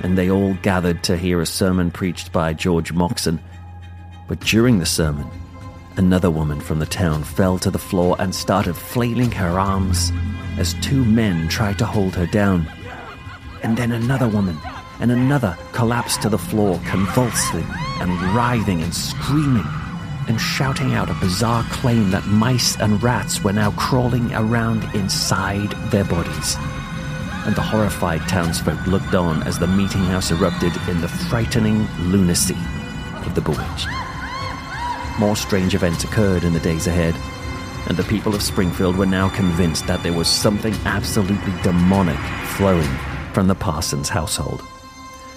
and 0.00 0.16
they 0.16 0.30
all 0.30 0.54
gathered 0.62 1.02
to 1.04 1.16
hear 1.16 1.40
a 1.40 1.46
sermon 1.46 1.90
preached 1.90 2.32
by 2.32 2.54
George 2.54 2.92
Moxon. 2.92 3.40
But 4.28 4.40
during 4.40 4.78
the 4.78 4.86
sermon, 4.86 5.26
another 5.96 6.30
woman 6.30 6.60
from 6.60 6.78
the 6.78 6.86
town 6.86 7.24
fell 7.24 7.58
to 7.58 7.70
the 7.70 7.78
floor 7.78 8.16
and 8.18 8.34
started 8.34 8.76
flailing 8.76 9.32
her 9.32 9.58
arms 9.58 10.12
as 10.56 10.74
two 10.74 11.04
men 11.04 11.48
tried 11.48 11.78
to 11.78 11.86
hold 11.86 12.14
her 12.14 12.26
down. 12.26 12.66
And 13.62 13.76
then 13.76 13.90
another 13.90 14.28
woman 14.28 14.56
and 15.00 15.10
another 15.12 15.56
collapsed 15.72 16.22
to 16.22 16.28
the 16.28 16.38
floor, 16.38 16.80
convulsing 16.86 17.66
and 18.00 18.10
writhing 18.34 18.82
and 18.82 18.94
screaming 18.94 19.66
and 20.28 20.40
shouting 20.40 20.94
out 20.94 21.10
a 21.10 21.14
bizarre 21.14 21.64
claim 21.70 22.10
that 22.10 22.26
mice 22.26 22.78
and 22.80 23.02
rats 23.02 23.42
were 23.42 23.52
now 23.52 23.70
crawling 23.72 24.32
around 24.34 24.84
inside 24.94 25.70
their 25.90 26.04
bodies. 26.04 26.56
And 27.46 27.56
the 27.56 27.62
horrified 27.62 28.20
townsfolk 28.28 28.86
looked 28.86 29.14
on 29.14 29.42
as 29.44 29.58
the 29.58 29.66
meeting 29.66 30.04
house 30.04 30.30
erupted 30.30 30.72
in 30.88 31.00
the 31.00 31.08
frightening 31.08 31.86
lunacy 31.98 32.58
of 33.24 33.34
the 33.34 33.40
bewitched. 33.40 33.88
More 35.18 35.34
strange 35.34 35.74
events 35.74 36.04
occurred 36.04 36.44
in 36.44 36.52
the 36.52 36.60
days 36.60 36.86
ahead, 36.86 37.14
and 37.88 37.96
the 37.96 38.04
people 38.04 38.34
of 38.34 38.42
Springfield 38.42 38.96
were 38.96 39.06
now 39.06 39.30
convinced 39.30 39.86
that 39.86 40.02
there 40.02 40.12
was 40.12 40.28
something 40.28 40.74
absolutely 40.84 41.52
demonic 41.62 42.18
flowing 42.56 42.90
from 43.32 43.48
the 43.48 43.54
Parsons 43.54 44.10
household. 44.10 44.62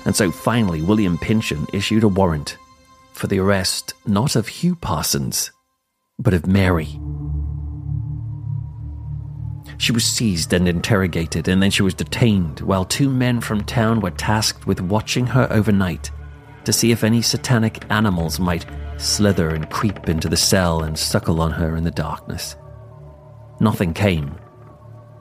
And 0.06 0.16
so 0.16 0.32
finally, 0.32 0.82
William 0.82 1.18
Pynchon 1.18 1.68
issued 1.74 2.04
a 2.04 2.08
warrant 2.08 2.58
for 3.14 3.28
the 3.28 3.40
arrest 3.40 3.94
not 4.06 4.36
of 4.36 4.48
Hugh 4.48 4.76
Parsons, 4.76 5.52
but 6.18 6.34
of 6.34 6.48
Mary. 6.48 7.00
She 9.78 9.92
was 9.92 10.04
seized 10.04 10.54
and 10.54 10.68
interrogated, 10.68 11.48
and 11.48 11.62
then 11.62 11.72
she 11.72 11.82
was 11.82 11.94
detained, 11.94 12.60
while 12.62 12.86
two 12.86 13.10
men 13.10 13.42
from 13.42 13.64
town 13.64 14.00
were 14.00 14.12
tasked 14.12 14.68
with 14.68 14.80
watching 14.80 15.26
her 15.28 15.48
overnight 15.52 16.12
to 16.66 16.74
see 16.74 16.92
if 16.92 17.04
any 17.04 17.22
satanic 17.22 17.84
animals 17.90 18.40
might 18.40 18.66
slither 18.98 19.50
and 19.50 19.70
creep 19.70 20.08
into 20.08 20.30
the 20.30 20.38
cell 20.38 20.84
and 20.84 20.98
suckle 20.98 21.42
on 21.42 21.52
her 21.52 21.76
in 21.76 21.84
the 21.84 21.92
darkness. 21.92 22.56
Nothing 23.60 23.94
came, 23.94 24.36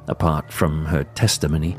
apart 0.09 0.53
from 0.53 0.85
her 0.87 1.05
testimony. 1.05 1.77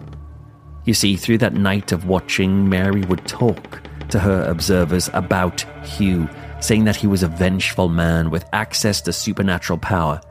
You 0.86 0.94
see, 0.94 1.16
through 1.16 1.38
that 1.40 1.54
night 1.54 1.92
of 1.92 2.06
watching, 2.06 2.68
Mary 2.68 3.02
would 3.02 3.26
talk 3.28 3.82
to 4.10 4.20
her 4.20 4.44
observers 4.46 5.10
about 5.14 5.62
Hugh, 5.86 6.28
saying 6.60 6.86
that 6.86 6.96
he 6.96 7.08
was 7.08 7.24
a 7.24 7.28
vengeful 7.28 7.90
man 7.90 8.30
with 8.30 8.46
access 8.52 9.02
to 9.02 9.14
supernatural 9.14 9.80
power, 9.80 10.22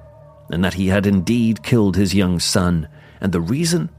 and 0.50 0.64
that 0.64 0.74
he 0.74 0.88
had 0.88 1.06
indeed 1.06 1.62
killed 1.62 1.96
his 1.96 2.14
young 2.14 2.40
son. 2.40 2.88
And 3.20 3.32
the 3.32 3.40
reason? 3.40 3.90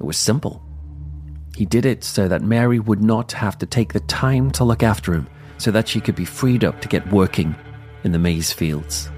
It 0.00 0.04
was 0.04 0.16
simple. 0.16 0.62
He 1.56 1.66
did 1.66 1.84
it 1.84 2.04
so 2.04 2.26
that 2.28 2.42
Mary 2.42 2.80
would 2.80 3.02
not 3.02 3.32
have 3.32 3.58
to 3.58 3.66
take 3.66 3.92
the 3.92 4.00
time 4.00 4.50
to 4.52 4.64
look 4.64 4.82
after 4.82 5.12
him, 5.12 5.28
so 5.58 5.70
that 5.70 5.88
she 5.88 6.00
could 6.00 6.14
be 6.16 6.24
freed 6.24 6.64
up 6.64 6.80
to 6.80 6.88
get 6.88 7.12
working 7.12 7.54
in 8.02 8.12
the 8.12 8.18
maize 8.18 8.52
fields. 8.52 9.10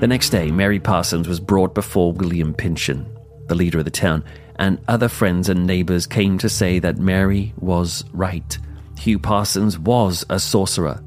The 0.00 0.06
next 0.06 0.30
day, 0.30 0.50
Mary 0.50 0.78
Parsons 0.78 1.26
was 1.28 1.40
brought 1.40 1.74
before 1.74 2.12
William 2.12 2.54
Pynchon, 2.54 3.06
the 3.46 3.54
leader 3.54 3.78
of 3.78 3.84
the 3.84 3.90
town, 3.90 4.22
and 4.58 4.78
other 4.88 5.08
friends 5.08 5.48
and 5.48 5.66
neighbors 5.66 6.06
came 6.06 6.38
to 6.38 6.48
say 6.48 6.78
that 6.78 6.98
Mary 6.98 7.52
was 7.58 8.04
right. 8.12 8.58
Hugh 8.98 9.18
Parsons 9.18 9.78
was 9.78 10.24
a 10.30 10.40
sorcerer. 10.40 11.02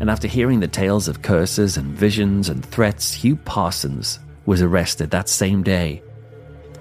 And 0.00 0.10
after 0.10 0.26
hearing 0.26 0.60
the 0.60 0.68
tales 0.68 1.08
of 1.08 1.22
curses 1.22 1.76
and 1.76 1.96
visions 1.96 2.48
and 2.48 2.64
threats, 2.64 3.14
Hugh 3.14 3.36
Parsons 3.36 4.18
was 4.44 4.60
arrested 4.60 5.10
that 5.10 5.28
same 5.28 5.62
day. 5.62 6.02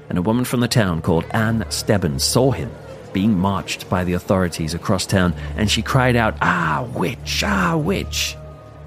And 0.09 0.17
a 0.17 0.23
woman 0.23 0.45
from 0.45 0.59
the 0.59 0.67
town 0.67 1.01
called 1.01 1.25
Anne 1.31 1.65
Stebbins 1.69 2.23
saw 2.23 2.51
him 2.51 2.71
being 3.13 3.37
marched 3.37 3.87
by 3.89 4.03
the 4.03 4.13
authorities 4.13 4.73
across 4.73 5.05
town, 5.05 5.35
and 5.55 5.69
she 5.69 5.83
cried 5.83 6.15
out, 6.15 6.35
Ah, 6.41 6.85
witch, 6.95 7.43
ah, 7.45 7.77
witch! 7.77 8.35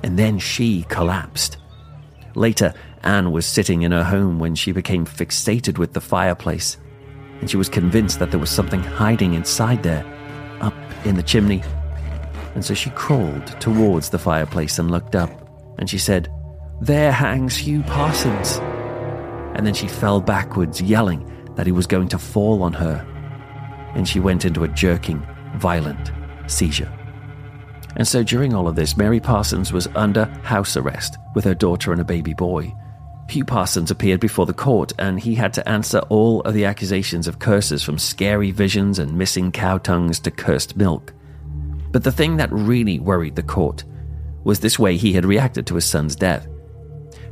And 0.03 0.19
then 0.19 0.41
she 0.41 0.85
collapsed. 0.89 1.59
Later, 2.35 2.75
Anne 3.05 3.31
was 3.31 3.47
sitting 3.47 3.83
in 3.83 3.93
her 3.93 4.03
home 4.03 4.41
when 4.41 4.57
she 4.57 4.73
became 4.73 5.07
fixated 5.07 5.79
with 5.79 5.93
the 5.93 6.01
fireplace 6.01 6.77
and 7.41 7.51
she 7.51 7.57
was 7.57 7.69
convinced 7.69 8.19
that 8.19 8.31
there 8.31 8.41
was 8.41 8.51
something 8.51 8.83
hiding 8.83 9.35
inside 9.35 9.83
there, 9.83 10.05
up 10.61 10.75
in 11.05 11.17
the 11.17 11.23
chimney. 11.23 11.63
And 12.55 12.65
so 12.65 12.75
she 12.75 12.91
crawled 12.91 13.47
towards 13.61 14.11
the 14.11 14.19
fireplace 14.19 14.79
and 14.79 14.91
looked 14.91 15.15
up, 15.15 15.31
and 15.79 15.89
she 15.89 15.99
said, 15.99 16.33
There 16.81 17.13
hangs 17.13 17.57
Hugh 17.57 17.83
Parsons. 17.83 18.59
And 19.55 19.67
then 19.67 19.75
she 19.75 19.89
fell 19.89 20.21
backwards, 20.21 20.81
yelling 20.81 21.31
that 21.55 21.67
he 21.67 21.73
was 21.73 21.87
going 21.87 22.09
to 22.09 22.19
fall 22.19 22.63
on 22.63 22.73
her. 22.75 23.05
And 23.95 24.09
she 24.09 24.21
went 24.21 24.45
into 24.45 24.65
a 24.65 24.69
jerking, 24.69 25.27
violent 25.57 26.13
seizure. 26.47 26.93
And 27.97 28.07
so 28.07 28.23
during 28.23 28.55
all 28.55 28.69
of 28.69 28.77
this, 28.77 28.97
Mary 28.97 29.21
Parsons 29.21 29.73
was 29.73 29.89
under 29.95 30.27
house 30.43 30.77
arrest 30.77 31.17
with 31.35 31.45
her 31.45 31.55
daughter 31.55 31.93
and 31.93 32.01
a 32.01 32.05
baby 32.05 32.35
boy. 32.35 32.75
Hugh 33.29 33.45
Parsons 33.45 33.91
appeared 33.91 34.21
before 34.21 34.47
the 34.47 34.55
court 34.55 34.93
and 34.99 35.19
he 35.19 35.35
had 35.35 35.53
to 35.55 35.69
answer 35.69 35.99
all 36.09 36.43
of 36.43 36.55
the 36.55 36.65
accusations 36.65 37.27
of 37.27 37.39
curses 37.39 37.83
from 37.83 37.99
scary 37.99 38.53
visions 38.53 38.99
and 38.99 39.19
missing 39.19 39.51
cow 39.51 39.79
tongues 39.79 40.21
to 40.21 40.31
cursed 40.31 40.77
milk. 40.77 41.13
But 41.91 42.05
the 42.05 42.13
thing 42.13 42.37
that 42.37 42.53
really 42.53 42.99
worried 42.99 43.37
the 43.37 43.43
court 43.43 43.85
was 44.45 44.61
this 44.61 44.79
way 44.79 44.97
he 44.97 45.13
had 45.13 45.25
reacted 45.25 45.67
to 45.67 45.75
his 45.75 45.85
son's 45.85 46.15
death. 46.15 46.47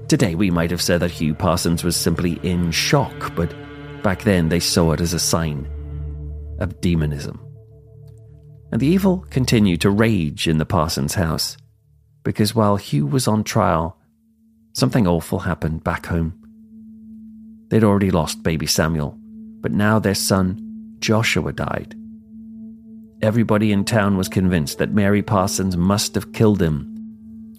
Today, 0.08 0.34
we 0.34 0.50
might 0.50 0.70
have 0.70 0.82
said 0.82 1.00
that 1.00 1.12
Hugh 1.12 1.34
Parsons 1.34 1.84
was 1.84 1.96
simply 1.96 2.40
in 2.42 2.70
shock, 2.70 3.34
but 3.34 3.54
back 4.02 4.22
then 4.22 4.48
they 4.48 4.60
saw 4.60 4.92
it 4.92 5.00
as 5.00 5.14
a 5.14 5.18
sign 5.18 5.66
of 6.58 6.80
demonism. 6.80 7.40
And 8.72 8.80
the 8.80 8.86
evil 8.86 9.24
continued 9.30 9.80
to 9.82 9.90
rage 9.90 10.48
in 10.48 10.58
the 10.58 10.66
Parsons 10.66 11.14
house, 11.14 11.56
because 12.22 12.54
while 12.54 12.76
Hugh 12.76 13.06
was 13.06 13.28
on 13.28 13.44
trial, 13.44 13.96
Something 14.74 15.06
awful 15.06 15.38
happened 15.38 15.84
back 15.84 16.06
home. 16.06 16.34
They'd 17.68 17.84
already 17.84 18.10
lost 18.10 18.42
baby 18.42 18.66
Samuel, 18.66 19.16
but 19.60 19.72
now 19.72 19.98
their 19.98 20.14
son, 20.14 20.96
Joshua, 20.98 21.52
died. 21.52 21.94
Everybody 23.22 23.72
in 23.72 23.84
town 23.84 24.16
was 24.16 24.28
convinced 24.28 24.78
that 24.78 24.92
Mary 24.92 25.22
Parsons 25.22 25.76
must 25.76 26.14
have 26.16 26.32
killed 26.32 26.60
him 26.60 26.90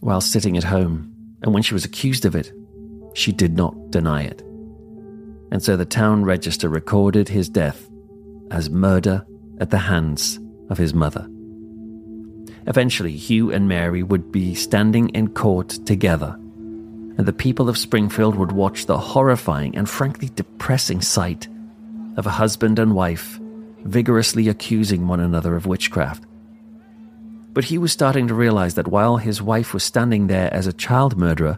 while 0.01 0.22
sitting 0.22 0.57
at 0.57 0.65
home, 0.65 1.12
and 1.41 1.53
when 1.53 1.63
she 1.63 1.74
was 1.74 1.86
accused 1.86 2.25
of 2.25 2.36
it, 2.36 2.51
she 3.13 3.31
did 3.31 3.55
not 3.55 3.91
deny 3.91 4.24
it. 4.24 4.43
and 5.51 5.63
so 5.63 5.77
the 5.77 5.86
town 5.86 6.25
register 6.25 6.67
recorded 6.67 7.29
his 7.29 7.48
death 7.48 7.89
as 8.51 8.69
murder 8.69 9.25
at 9.60 9.69
the 9.69 9.77
hands 9.77 10.39
of 10.69 10.77
his 10.77 10.93
mother. 10.93 11.25
Eventually, 12.67 13.15
Hugh 13.15 13.51
and 13.51 13.67
Mary 13.67 14.03
would 14.03 14.31
be 14.31 14.53
standing 14.53 15.10
in 15.10 15.29
court 15.29 15.69
together, 15.86 16.38
and 17.17 17.25
the 17.25 17.34
people 17.34 17.69
of 17.69 17.77
Springfield 17.77 18.36
would 18.36 18.51
watch 18.51 18.86
the 18.86 18.98
horrifying 18.98 19.75
and 19.77 19.89
frankly 19.89 20.29
depressing 20.36 21.01
sight 21.01 21.48
of 22.17 22.25
a 22.25 22.31
husband 22.31 22.79
and 22.79 22.95
wife 22.95 23.39
vigorously 23.86 24.50
accusing 24.50 25.07
one 25.07 25.19
another 25.19 25.55
of 25.55 25.65
witchcraft. 25.65 26.24
But 27.53 27.65
he 27.65 27.77
was 27.77 27.93
starting 27.93 28.27
to 28.27 28.34
realize 28.34 28.74
that 28.74 28.88
while 28.88 29.17
his 29.17 29.41
wife 29.41 29.74
was 29.74 29.84
standing 29.84 30.27
there 30.27 30.53
as 30.53 30.67
a 30.67 30.74
child 30.74 31.17
murderer, 31.17 31.57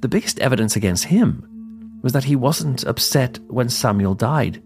the 0.00 0.08
biggest 0.08 0.38
evidence 0.38 0.76
against 0.76 1.04
him 1.04 2.00
was 2.02 2.12
that 2.12 2.24
he 2.24 2.36
wasn't 2.36 2.84
upset 2.84 3.38
when 3.48 3.68
Samuel 3.68 4.14
died. 4.14 4.62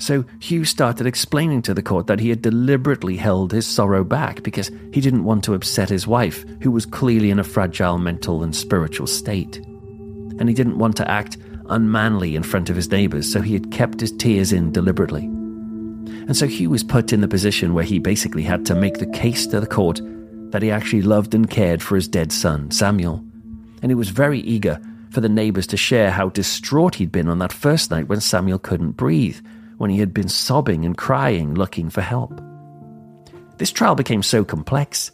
So 0.00 0.24
Hugh 0.40 0.64
started 0.64 1.06
explaining 1.06 1.60
to 1.62 1.74
the 1.74 1.82
court 1.82 2.06
that 2.06 2.20
he 2.20 2.30
had 2.30 2.40
deliberately 2.40 3.18
held 3.18 3.52
his 3.52 3.66
sorrow 3.66 4.02
back 4.02 4.42
because 4.42 4.70
he 4.94 5.00
didn't 5.02 5.24
want 5.24 5.44
to 5.44 5.52
upset 5.52 5.90
his 5.90 6.06
wife, 6.06 6.42
who 6.62 6.70
was 6.70 6.86
clearly 6.86 7.30
in 7.30 7.38
a 7.38 7.44
fragile 7.44 7.98
mental 7.98 8.42
and 8.42 8.56
spiritual 8.56 9.06
state. 9.06 9.58
And 10.38 10.48
he 10.48 10.54
didn't 10.54 10.78
want 10.78 10.96
to 10.96 11.10
act 11.10 11.36
unmanly 11.68 12.34
in 12.34 12.42
front 12.42 12.70
of 12.70 12.76
his 12.76 12.90
neighbours, 12.90 13.30
so 13.30 13.42
he 13.42 13.52
had 13.52 13.70
kept 13.72 14.00
his 14.00 14.10
tears 14.12 14.54
in 14.54 14.72
deliberately. 14.72 15.24
And 15.24 16.34
so 16.34 16.46
Hugh 16.46 16.70
was 16.70 16.82
put 16.82 17.12
in 17.12 17.20
the 17.20 17.28
position 17.28 17.74
where 17.74 17.84
he 17.84 17.98
basically 17.98 18.42
had 18.42 18.64
to 18.66 18.74
make 18.74 18.98
the 18.98 19.10
case 19.10 19.46
to 19.48 19.60
the 19.60 19.66
court 19.66 20.00
that 20.50 20.62
he 20.62 20.70
actually 20.70 21.02
loved 21.02 21.34
and 21.34 21.48
cared 21.48 21.82
for 21.82 21.94
his 21.94 22.08
dead 22.08 22.32
son, 22.32 22.70
Samuel. 22.70 23.22
And 23.82 23.90
he 23.90 23.94
was 23.94 24.08
very 24.08 24.40
eager 24.40 24.80
for 25.10 25.20
the 25.20 25.28
neighbours 25.28 25.66
to 25.68 25.76
share 25.76 26.10
how 26.10 26.30
distraught 26.30 26.94
he'd 26.94 27.12
been 27.12 27.28
on 27.28 27.38
that 27.40 27.52
first 27.52 27.90
night 27.90 28.08
when 28.08 28.22
Samuel 28.22 28.58
couldn't 28.58 28.92
breathe 28.92 29.40
when 29.80 29.88
he 29.88 29.98
had 29.98 30.12
been 30.12 30.28
sobbing 30.28 30.84
and 30.84 30.98
crying 30.98 31.54
looking 31.54 31.88
for 31.88 32.02
help. 32.02 32.38
This 33.56 33.72
trial 33.72 33.94
became 33.94 34.22
so 34.22 34.44
complex 34.44 35.10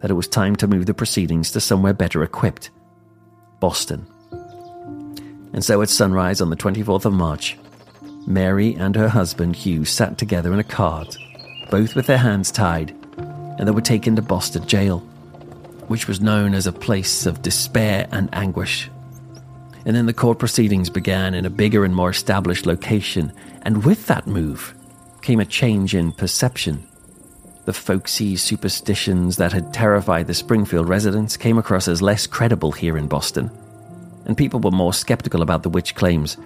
that 0.00 0.12
it 0.12 0.14
was 0.14 0.28
time 0.28 0.54
to 0.56 0.68
move 0.68 0.86
the 0.86 0.94
proceedings 0.94 1.50
to 1.50 1.60
somewhere 1.60 1.92
better 1.92 2.22
equipped 2.22 2.70
Boston. 3.58 4.06
And 5.52 5.64
so 5.64 5.82
at 5.82 5.88
sunrise 5.88 6.40
on 6.40 6.50
the 6.50 6.56
24th 6.56 7.04
of 7.04 7.14
March, 7.14 7.58
Mary 8.28 8.76
and 8.76 8.94
her 8.94 9.08
husband 9.08 9.56
Hugh 9.56 9.84
sat 9.84 10.18
together 10.18 10.52
in 10.52 10.60
a 10.60 10.64
cart, 10.64 11.16
both 11.68 11.96
with 11.96 12.06
their 12.06 12.16
hands 12.16 12.52
tied, 12.52 12.90
and 13.58 13.66
they 13.66 13.72
were 13.72 13.80
taken 13.80 14.14
to 14.14 14.22
Boston 14.22 14.68
jail, 14.68 15.00
which 15.88 16.06
was 16.06 16.20
known 16.20 16.54
as 16.54 16.68
a 16.68 16.72
place 16.72 17.26
of 17.26 17.42
despair 17.42 18.06
and 18.12 18.28
anguish 18.32 18.88
and 19.86 19.94
then 19.94 20.06
the 20.06 20.12
court 20.12 20.40
proceedings 20.40 20.90
began 20.90 21.32
in 21.32 21.46
a 21.46 21.50
bigger 21.50 21.84
and 21.84 21.94
more 21.94 22.10
established 22.10 22.66
location. 22.66 23.32
And 23.62 23.84
with 23.84 24.08
that 24.08 24.26
move 24.26 24.74
came 25.22 25.38
a 25.38 25.44
change 25.44 25.94
in 25.94 26.10
perception. 26.10 26.84
The 27.66 27.72
folksy 27.72 28.34
superstitions 28.34 29.36
that 29.36 29.52
had 29.52 29.72
terrified 29.72 30.26
the 30.26 30.34
Springfield 30.34 30.88
residents 30.88 31.36
came 31.36 31.56
across 31.56 31.86
as 31.86 32.02
less 32.02 32.26
credible 32.26 32.72
here 32.72 32.98
in 32.98 33.06
Boston. 33.06 33.48
And 34.24 34.36
people 34.36 34.58
were 34.58 34.72
more 34.72 34.92
skeptical 34.92 35.40
about 35.40 35.62
the 35.62 35.70
witch 35.70 35.94
claims, 35.94 36.36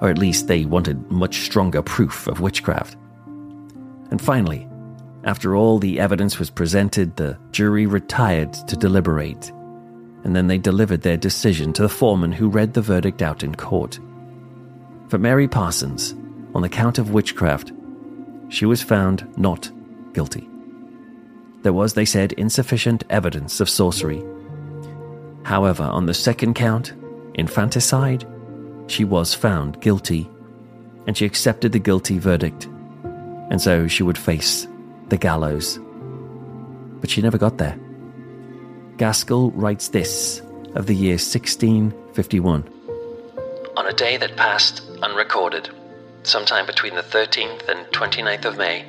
or 0.00 0.10
at 0.10 0.18
least 0.18 0.48
they 0.48 0.64
wanted 0.64 1.08
much 1.08 1.42
stronger 1.42 1.82
proof 1.82 2.26
of 2.26 2.40
witchcraft. 2.40 2.96
And 4.10 4.20
finally, 4.20 4.68
after 5.22 5.54
all 5.54 5.78
the 5.78 6.00
evidence 6.00 6.40
was 6.40 6.50
presented, 6.50 7.14
the 7.14 7.38
jury 7.52 7.86
retired 7.86 8.52
to 8.54 8.76
deliberate 8.76 9.52
and 10.24 10.34
then 10.34 10.46
they 10.46 10.58
delivered 10.58 11.02
their 11.02 11.16
decision 11.16 11.72
to 11.72 11.82
the 11.82 11.88
foreman 11.88 12.32
who 12.32 12.48
read 12.48 12.74
the 12.74 12.82
verdict 12.82 13.22
out 13.22 13.42
in 13.42 13.54
court. 13.54 13.98
For 15.08 15.18
Mary 15.18 15.48
Parsons, 15.48 16.14
on 16.54 16.62
the 16.62 16.68
count 16.68 16.98
of 16.98 17.12
witchcraft, 17.12 17.72
she 18.48 18.66
was 18.66 18.82
found 18.82 19.26
not 19.36 19.70
guilty. 20.12 20.48
There 21.62 21.72
was, 21.72 21.94
they 21.94 22.04
said, 22.04 22.32
insufficient 22.32 23.04
evidence 23.08 23.60
of 23.60 23.70
sorcery. 23.70 24.22
However, 25.44 25.84
on 25.84 26.06
the 26.06 26.14
second 26.14 26.54
count, 26.54 26.92
infanticide, 27.34 28.26
she 28.88 29.04
was 29.04 29.34
found 29.34 29.80
guilty, 29.80 30.28
and 31.06 31.16
she 31.16 31.24
accepted 31.24 31.72
the 31.72 31.78
guilty 31.78 32.18
verdict, 32.18 32.66
and 33.50 33.60
so 33.60 33.86
she 33.86 34.02
would 34.02 34.18
face 34.18 34.66
the 35.08 35.16
gallows. 35.16 35.78
But 37.00 37.10
she 37.10 37.22
never 37.22 37.38
got 37.38 37.58
there. 37.58 37.78
Gaskill 39.02 39.50
writes 39.56 39.88
this 39.88 40.42
of 40.76 40.86
the 40.86 40.94
year 40.94 41.14
1651. 41.14 42.64
On 43.76 43.86
a 43.88 43.92
day 43.92 44.16
that 44.16 44.36
passed 44.36 44.80
unrecorded, 45.02 45.70
sometime 46.22 46.66
between 46.66 46.94
the 46.94 47.02
13th 47.02 47.68
and 47.68 47.84
29th 47.86 48.44
of 48.44 48.58
May, 48.58 48.84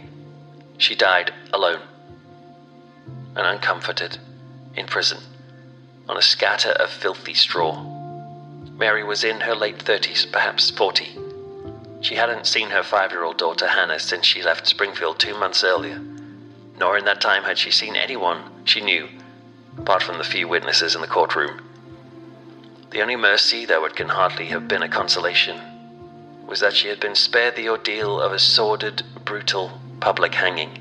she 0.78 0.94
died 0.94 1.34
alone 1.52 1.82
and 3.36 3.48
uncomforted 3.48 4.20
in 4.76 4.86
prison 4.86 5.18
on 6.08 6.16
a 6.16 6.22
scatter 6.22 6.74
of 6.74 6.92
filthy 6.92 7.34
straw. 7.34 7.84
Mary 8.78 9.04
was 9.04 9.24
in 9.24 9.42
her 9.42 9.56
late 9.56 9.80
30s, 9.80 10.32
perhaps 10.32 10.70
40. 10.70 11.08
She 12.02 12.14
hadn't 12.14 12.46
seen 12.46 12.70
her 12.70 12.84
five 12.84 13.10
year 13.10 13.24
old 13.24 13.40
daughter 13.40 13.68
Hannah 13.68 13.98
since 13.98 14.28
she 14.28 14.44
left 14.44 14.68
Springfield 14.68 15.18
two 15.18 15.36
months 15.40 15.64
earlier, 15.64 16.00
nor 16.78 17.00
in 17.00 17.06
that 17.06 17.20
time 17.20 17.42
had 17.42 17.58
she 17.58 17.72
seen 17.72 17.96
anyone 17.96 18.44
she 18.66 18.80
knew 18.80 19.10
apart 19.78 20.04
from 20.04 20.18
the 20.18 20.24
few 20.24 20.48
witnesses 20.48 20.96
in 20.96 21.02
the 21.02 21.08
courtroom. 21.08 21.62
The 22.92 23.02
only 23.02 23.16
mercy, 23.16 23.66
though 23.66 23.86
it 23.86 23.96
can 23.96 24.10
hardly 24.10 24.46
have 24.48 24.68
been 24.68 24.84
a 24.84 24.90
consolation, 24.90 25.60
was 26.46 26.60
that 26.60 26.74
she 26.74 26.90
had 26.90 27.00
been 27.00 27.16
spared 27.16 27.56
the 27.56 27.70
ordeal 27.70 28.22
of 28.22 28.32
a 28.32 28.40
sordid, 28.40 29.04
brutal 29.26 29.82
public 30.00 30.36
hanging. 30.36 30.78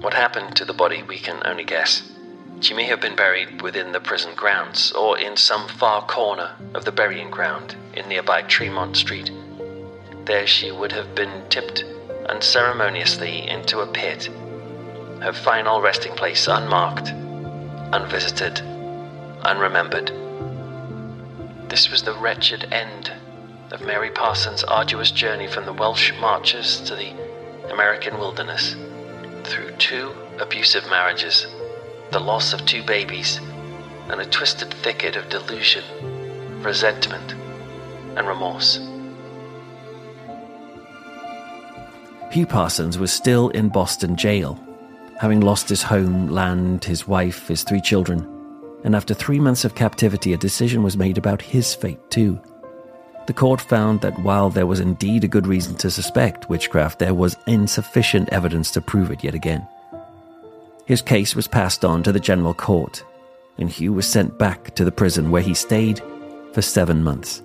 What 0.00 0.14
happened 0.14 0.56
to 0.56 0.64
the 0.64 0.74
body, 0.74 1.02
we 1.02 1.18
can 1.18 1.40
only 1.46 1.64
guess. 1.64 2.12
She 2.60 2.74
may 2.74 2.84
have 2.84 3.00
been 3.00 3.16
buried 3.16 3.62
within 3.62 3.92
the 3.92 4.00
prison 4.00 4.34
grounds, 4.34 4.92
or 4.92 5.18
in 5.18 5.36
some 5.36 5.68
far 5.68 6.04
corner 6.06 6.56
of 6.74 6.84
the 6.84 6.92
burying 6.92 7.30
ground 7.30 7.76
in 7.94 8.08
nearby 8.08 8.42
Tremont 8.42 8.96
Street. 8.96 9.30
There 10.26 10.46
she 10.46 10.70
would 10.70 10.92
have 10.92 11.14
been 11.14 11.48
tipped 11.48 11.84
unceremoniously 12.28 13.48
into 13.48 13.80
a 13.80 13.86
pit, 13.86 14.28
her 15.20 15.32
final 15.32 15.80
resting 15.80 16.12
place 16.12 16.46
unmarked 16.46 17.12
unvisited, 17.92 18.60
unremembered. 19.42 20.10
This 21.68 21.90
was 21.90 22.02
the 22.02 22.14
wretched 22.14 22.72
end 22.72 23.12
of 23.70 23.82
Mary 23.82 24.10
Parsons' 24.10 24.64
arduous 24.64 25.10
journey 25.10 25.46
from 25.46 25.66
the 25.66 25.72
Welsh 25.72 26.12
marches 26.18 26.80
to 26.82 26.94
the 26.94 27.12
American 27.70 28.18
wilderness. 28.18 28.74
Through 29.44 29.72
two 29.72 30.14
abusive 30.38 30.88
marriages, 30.88 31.46
the 32.10 32.20
loss 32.20 32.52
of 32.52 32.64
two 32.64 32.82
babies, 32.82 33.38
and 34.08 34.20
a 34.20 34.26
twisted 34.26 34.72
thicket 34.72 35.16
of 35.16 35.28
delusion, 35.28 35.84
resentment, 36.62 37.32
and 38.16 38.26
remorse. 38.26 38.78
Hugh 42.30 42.46
Parsons 42.46 42.98
was 42.98 43.12
still 43.12 43.50
in 43.50 43.68
Boston 43.68 44.16
jail 44.16 44.58
having 45.22 45.40
lost 45.40 45.68
his 45.68 45.84
home, 45.84 46.26
land, 46.26 46.84
his 46.84 47.06
wife, 47.06 47.46
his 47.46 47.62
three 47.62 47.80
children. 47.80 48.26
And 48.82 48.96
after 48.96 49.14
three 49.14 49.38
months 49.38 49.64
of 49.64 49.76
captivity, 49.76 50.32
a 50.32 50.36
decision 50.36 50.82
was 50.82 50.96
made 50.96 51.16
about 51.16 51.40
his 51.40 51.76
fate, 51.76 52.10
too. 52.10 52.40
The 53.28 53.32
court 53.32 53.60
found 53.60 54.00
that 54.00 54.18
while 54.18 54.50
there 54.50 54.66
was 54.66 54.80
indeed 54.80 55.22
a 55.22 55.28
good 55.28 55.46
reason 55.46 55.76
to 55.76 55.92
suspect 55.92 56.48
witchcraft, 56.48 56.98
there 56.98 57.14
was 57.14 57.36
insufficient 57.46 58.30
evidence 58.30 58.72
to 58.72 58.80
prove 58.80 59.12
it 59.12 59.22
yet 59.22 59.32
again. 59.32 59.64
His 60.86 61.00
case 61.00 61.36
was 61.36 61.46
passed 61.46 61.84
on 61.84 62.02
to 62.02 62.10
the 62.10 62.18
general 62.18 62.52
court, 62.52 63.04
and 63.58 63.70
Hugh 63.70 63.92
was 63.92 64.08
sent 64.08 64.40
back 64.40 64.74
to 64.74 64.84
the 64.84 64.90
prison 64.90 65.30
where 65.30 65.40
he 65.40 65.54
stayed 65.54 66.02
for 66.52 66.62
seven 66.62 67.04
months. 67.04 67.44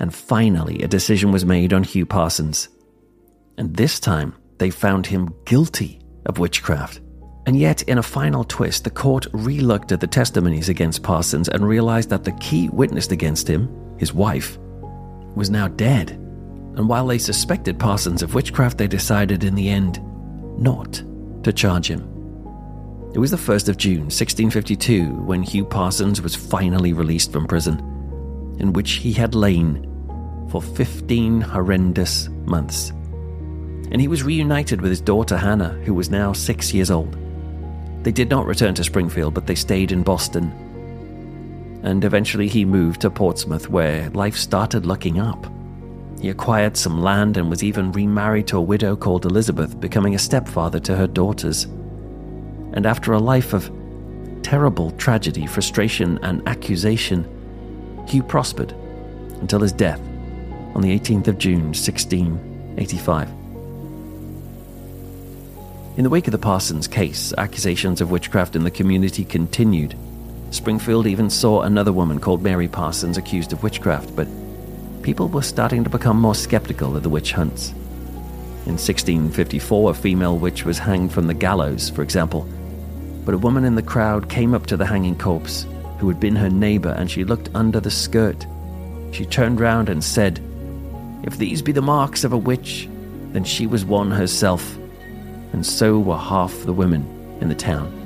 And 0.00 0.12
finally, 0.12 0.82
a 0.82 0.88
decision 0.88 1.30
was 1.30 1.46
made 1.46 1.72
on 1.72 1.84
Hugh 1.84 2.06
Parsons. 2.06 2.68
And 3.56 3.76
this 3.76 4.00
time, 4.00 4.34
they 4.58 4.70
found 4.70 5.06
him 5.06 5.32
guilty 5.44 6.01
of 6.26 6.38
witchcraft. 6.38 7.00
And 7.46 7.58
yet, 7.58 7.82
in 7.82 7.98
a 7.98 8.02
final 8.02 8.44
twist, 8.44 8.84
the 8.84 8.90
court 8.90 9.26
re 9.32 9.58
looked 9.58 9.90
at 9.90 10.00
the 10.00 10.06
testimonies 10.06 10.68
against 10.68 11.02
Parsons 11.02 11.48
and 11.48 11.66
realized 11.66 12.10
that 12.10 12.24
the 12.24 12.32
key 12.32 12.68
witness 12.68 13.10
against 13.10 13.48
him, 13.48 13.68
his 13.98 14.14
wife, 14.14 14.58
was 15.34 15.50
now 15.50 15.66
dead. 15.68 16.10
And 16.10 16.88
while 16.88 17.06
they 17.06 17.18
suspected 17.18 17.80
Parsons 17.80 18.22
of 18.22 18.34
witchcraft, 18.34 18.78
they 18.78 18.86
decided 18.86 19.42
in 19.42 19.56
the 19.56 19.68
end 19.68 20.00
not 20.56 21.02
to 21.42 21.52
charge 21.52 21.90
him. 21.90 22.08
It 23.12 23.18
was 23.18 23.32
the 23.32 23.36
1st 23.36 23.68
of 23.68 23.76
June, 23.76 24.04
1652, 24.04 25.06
when 25.06 25.42
Hugh 25.42 25.66
Parsons 25.66 26.22
was 26.22 26.34
finally 26.34 26.92
released 26.92 27.32
from 27.32 27.46
prison, 27.46 27.78
in 28.58 28.72
which 28.72 28.92
he 28.92 29.12
had 29.12 29.34
lain 29.34 29.88
for 30.48 30.62
15 30.62 31.40
horrendous 31.40 32.28
months 32.46 32.92
and 33.92 34.00
he 34.00 34.08
was 34.08 34.22
reunited 34.22 34.80
with 34.80 34.90
his 34.90 35.02
daughter 35.02 35.36
Hannah, 35.36 35.78
who 35.84 35.92
was 35.92 36.08
now 36.08 36.32
six 36.32 36.72
years 36.72 36.90
old. 36.90 37.16
They 38.02 38.10
did 38.10 38.30
not 38.30 38.46
return 38.46 38.74
to 38.74 38.84
Springfield, 38.84 39.34
but 39.34 39.46
they 39.46 39.54
stayed 39.54 39.92
in 39.92 40.02
Boston. 40.02 40.50
And 41.82 42.02
eventually 42.02 42.48
he 42.48 42.64
moved 42.64 43.02
to 43.02 43.10
Portsmouth, 43.10 43.68
where 43.68 44.08
life 44.10 44.36
started 44.36 44.86
looking 44.86 45.20
up 45.20 45.46
He 46.20 46.30
acquired 46.30 46.76
some 46.76 47.02
land 47.02 47.36
and 47.36 47.50
was 47.50 47.62
even 47.62 47.92
remarried 47.92 48.46
to 48.46 48.56
a 48.56 48.62
widow 48.62 48.96
called 48.96 49.26
Elizabeth, 49.26 49.78
becoming 49.78 50.14
a 50.14 50.20
stepfather 50.20 50.80
to 50.80 50.96
her 50.96 51.08
daughters. 51.08 51.64
And 52.74 52.86
after 52.86 53.12
a 53.12 53.18
life 53.18 53.52
of 53.52 53.70
terrible 54.42 54.92
tragedy, 54.92 55.46
frustration, 55.46 56.18
and 56.22 56.46
accusation, 56.48 57.26
Hugh 58.08 58.22
prospered 58.22 58.72
until 59.40 59.60
his 59.60 59.72
death 59.72 60.00
on 60.74 60.80
the 60.80 60.98
18th 60.98 61.28
of 61.28 61.38
June, 61.38 61.74
1685. 61.74 63.41
In 65.94 66.04
the 66.04 66.10
wake 66.10 66.26
of 66.26 66.32
the 66.32 66.38
Parsons 66.38 66.88
case, 66.88 67.34
accusations 67.36 68.00
of 68.00 68.10
witchcraft 68.10 68.56
in 68.56 68.64
the 68.64 68.70
community 68.70 69.26
continued. 69.26 69.94
Springfield 70.50 71.06
even 71.06 71.28
saw 71.28 71.60
another 71.60 71.92
woman 71.92 72.18
called 72.18 72.42
Mary 72.42 72.66
Parsons 72.66 73.18
accused 73.18 73.52
of 73.52 73.62
witchcraft, 73.62 74.16
but 74.16 74.26
people 75.02 75.28
were 75.28 75.42
starting 75.42 75.84
to 75.84 75.90
become 75.90 76.18
more 76.18 76.34
skeptical 76.34 76.96
of 76.96 77.02
the 77.02 77.10
witch 77.10 77.32
hunts. 77.32 77.72
In 78.64 78.78
1654, 78.78 79.90
a 79.90 79.94
female 79.94 80.38
witch 80.38 80.64
was 80.64 80.78
hanged 80.78 81.12
from 81.12 81.26
the 81.26 81.34
gallows, 81.34 81.90
for 81.90 82.00
example, 82.00 82.48
but 83.26 83.34
a 83.34 83.38
woman 83.38 83.64
in 83.64 83.74
the 83.74 83.82
crowd 83.82 84.30
came 84.30 84.54
up 84.54 84.64
to 84.68 84.78
the 84.78 84.86
hanging 84.86 85.18
corpse, 85.18 85.66
who 85.98 86.08
had 86.08 86.18
been 86.18 86.36
her 86.36 86.48
neighbor, 86.48 86.94
and 86.96 87.10
she 87.10 87.22
looked 87.22 87.50
under 87.54 87.80
the 87.80 87.90
skirt. 87.90 88.46
She 89.10 89.26
turned 89.26 89.60
round 89.60 89.90
and 89.90 90.02
said, 90.02 90.40
If 91.22 91.36
these 91.36 91.60
be 91.60 91.72
the 91.72 91.82
marks 91.82 92.24
of 92.24 92.32
a 92.32 92.38
witch, 92.38 92.88
then 93.32 93.44
she 93.44 93.66
was 93.66 93.84
one 93.84 94.10
herself, 94.10 94.78
and 95.52 95.64
so 95.64 95.98
were 95.98 96.16
half 96.16 96.64
the 96.64 96.72
women 96.72 97.06
in 97.40 97.48
the 97.48 97.54
town. 97.54 97.98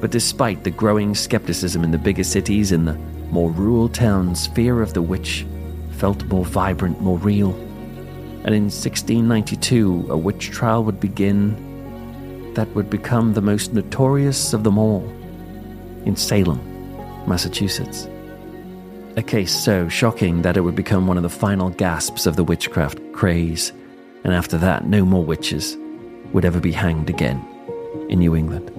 But 0.00 0.10
despite 0.10 0.64
the 0.64 0.70
growing 0.70 1.14
skepticism 1.14 1.84
in 1.84 1.90
the 1.90 1.98
bigger 1.98 2.24
cities, 2.24 2.72
in 2.72 2.84
the 2.84 2.94
more 3.30 3.50
rural 3.50 3.88
towns, 3.88 4.46
fear 4.48 4.82
of 4.82 4.94
the 4.94 5.02
witch 5.02 5.46
felt 5.92 6.24
more 6.24 6.44
vibrant, 6.44 7.00
more 7.00 7.18
real. 7.18 7.52
And 8.44 8.54
in 8.54 8.64
1692, 8.64 10.08
a 10.10 10.16
witch 10.16 10.50
trial 10.50 10.84
would 10.84 11.00
begin 11.00 12.52
that 12.54 12.68
would 12.74 12.90
become 12.90 13.32
the 13.32 13.40
most 13.40 13.72
notorious 13.72 14.52
of 14.52 14.62
them 14.62 14.78
all 14.78 15.02
in 16.04 16.16
Salem, 16.16 16.60
Massachusetts. 17.26 18.06
A 19.16 19.22
case 19.22 19.54
so 19.54 19.88
shocking 19.88 20.42
that 20.42 20.56
it 20.56 20.60
would 20.60 20.76
become 20.76 21.06
one 21.06 21.16
of 21.16 21.22
the 21.22 21.30
final 21.30 21.70
gasps 21.70 22.26
of 22.26 22.36
the 22.36 22.44
witchcraft 22.44 23.00
craze, 23.12 23.72
and 24.22 24.34
after 24.34 24.58
that, 24.58 24.86
no 24.86 25.04
more 25.04 25.24
witches 25.24 25.76
would 26.34 26.44
ever 26.44 26.58
be 26.60 26.72
hanged 26.72 27.08
again 27.08 27.42
in 28.10 28.18
New 28.18 28.34
England. 28.34 28.70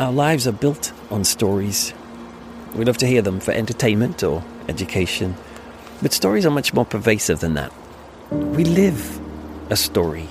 Our 0.00 0.12
lives 0.12 0.46
are 0.46 0.52
built 0.52 0.92
on 1.10 1.24
stories. 1.24 1.94
We 2.74 2.84
love 2.84 2.98
to 2.98 3.06
hear 3.06 3.22
them 3.22 3.40
for 3.40 3.52
entertainment 3.52 4.22
or 4.22 4.44
education, 4.68 5.36
but 6.02 6.12
stories 6.12 6.44
are 6.44 6.50
much 6.50 6.74
more 6.74 6.84
pervasive 6.84 7.38
than 7.38 7.54
that. 7.54 7.72
We 8.30 8.64
live 8.64 9.20
a 9.70 9.76
story. 9.76 10.28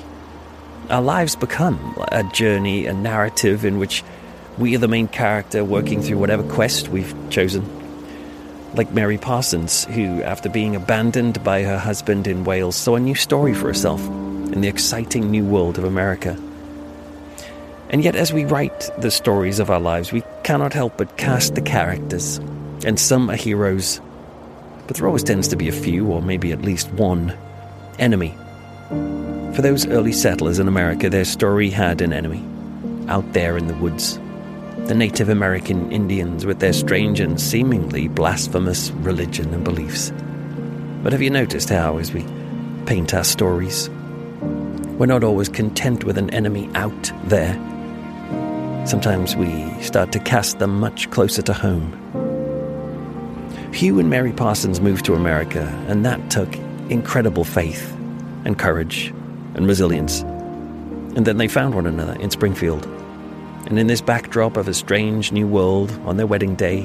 Our 0.89 1.01
lives 1.01 1.35
become 1.35 1.97
a 2.11 2.23
journey, 2.23 2.85
a 2.85 2.93
narrative 2.93 3.65
in 3.65 3.79
which 3.79 4.03
we 4.59 4.75
are 4.75 4.79
the 4.79 4.87
main 4.87 5.07
character 5.07 5.63
working 5.63 6.01
through 6.01 6.19
whatever 6.19 6.43
quest 6.43 6.89
we've 6.89 7.15
chosen. 7.31 7.65
Like 8.75 8.91
Mary 8.91 9.17
Parsons, 9.17 9.85
who, 9.85 10.21
after 10.21 10.47
being 10.47 10.75
abandoned 10.75 11.43
by 11.43 11.63
her 11.63 11.79
husband 11.79 12.27
in 12.27 12.43
Wales, 12.43 12.75
saw 12.75 12.95
a 12.95 12.99
new 12.99 13.15
story 13.15 13.55
for 13.55 13.67
herself 13.67 14.05
in 14.05 14.61
the 14.61 14.67
exciting 14.67 15.31
new 15.31 15.43
world 15.43 15.79
of 15.79 15.85
America. 15.85 16.37
And 17.89 18.03
yet, 18.03 18.15
as 18.15 18.31
we 18.31 18.45
write 18.45 18.89
the 18.99 19.09
stories 19.09 19.57
of 19.57 19.71
our 19.71 19.79
lives, 19.79 20.11
we 20.11 20.23
cannot 20.43 20.73
help 20.73 20.97
but 20.97 21.17
cast 21.17 21.55
the 21.55 21.61
characters. 21.61 22.37
And 22.85 22.99
some 22.99 23.31
are 23.31 23.35
heroes, 23.35 23.99
but 24.85 24.97
there 24.97 25.07
always 25.07 25.23
tends 25.23 25.47
to 25.47 25.55
be 25.55 25.67
a 25.67 25.71
few, 25.71 26.05
or 26.07 26.21
maybe 26.21 26.51
at 26.51 26.61
least 26.61 26.91
one, 26.91 27.35
enemy. 27.97 28.35
For 29.55 29.61
those 29.61 29.87
early 29.87 30.11
settlers 30.11 30.59
in 30.59 30.67
America, 30.67 31.09
their 31.09 31.23
story 31.23 31.69
had 31.69 32.01
an 32.01 32.11
enemy 32.11 32.45
out 33.07 33.31
there 33.31 33.55
in 33.55 33.67
the 33.67 33.73
woods. 33.75 34.19
The 34.87 34.93
Native 34.93 35.29
American 35.29 35.93
Indians 35.93 36.45
with 36.45 36.59
their 36.59 36.73
strange 36.73 37.21
and 37.21 37.39
seemingly 37.39 38.09
blasphemous 38.09 38.91
religion 38.91 39.53
and 39.53 39.63
beliefs. 39.63 40.11
But 41.01 41.13
have 41.13 41.21
you 41.21 41.29
noticed 41.29 41.69
how, 41.69 41.99
as 41.99 42.11
we 42.11 42.25
paint 42.85 43.13
our 43.13 43.23
stories, 43.23 43.89
we're 44.99 45.05
not 45.05 45.23
always 45.23 45.47
content 45.47 46.03
with 46.03 46.17
an 46.17 46.29
enemy 46.31 46.69
out 46.75 47.13
there? 47.23 47.53
Sometimes 48.85 49.37
we 49.37 49.71
start 49.81 50.11
to 50.11 50.19
cast 50.19 50.59
them 50.59 50.81
much 50.81 51.09
closer 51.11 51.41
to 51.43 51.53
home. 51.53 51.93
Hugh 53.73 53.99
and 53.99 54.09
Mary 54.09 54.33
Parsons 54.33 54.81
moved 54.81 55.05
to 55.05 55.15
America, 55.15 55.63
and 55.87 56.03
that 56.03 56.29
took 56.29 56.53
incredible 56.89 57.45
faith 57.45 57.95
and 58.43 58.59
courage 58.59 59.13
and 59.55 59.67
resilience. 59.67 60.21
And 60.21 61.25
then 61.25 61.37
they 61.37 61.47
found 61.47 61.73
one 61.73 61.87
another 61.87 62.13
in 62.21 62.29
Springfield. 62.29 62.85
And 63.65 63.79
in 63.79 63.87
this 63.87 64.01
backdrop 64.01 64.57
of 64.57 64.67
a 64.67 64.73
strange 64.73 65.31
new 65.31 65.47
world 65.47 65.91
on 66.05 66.17
their 66.17 66.27
wedding 66.27 66.55
day, 66.55 66.83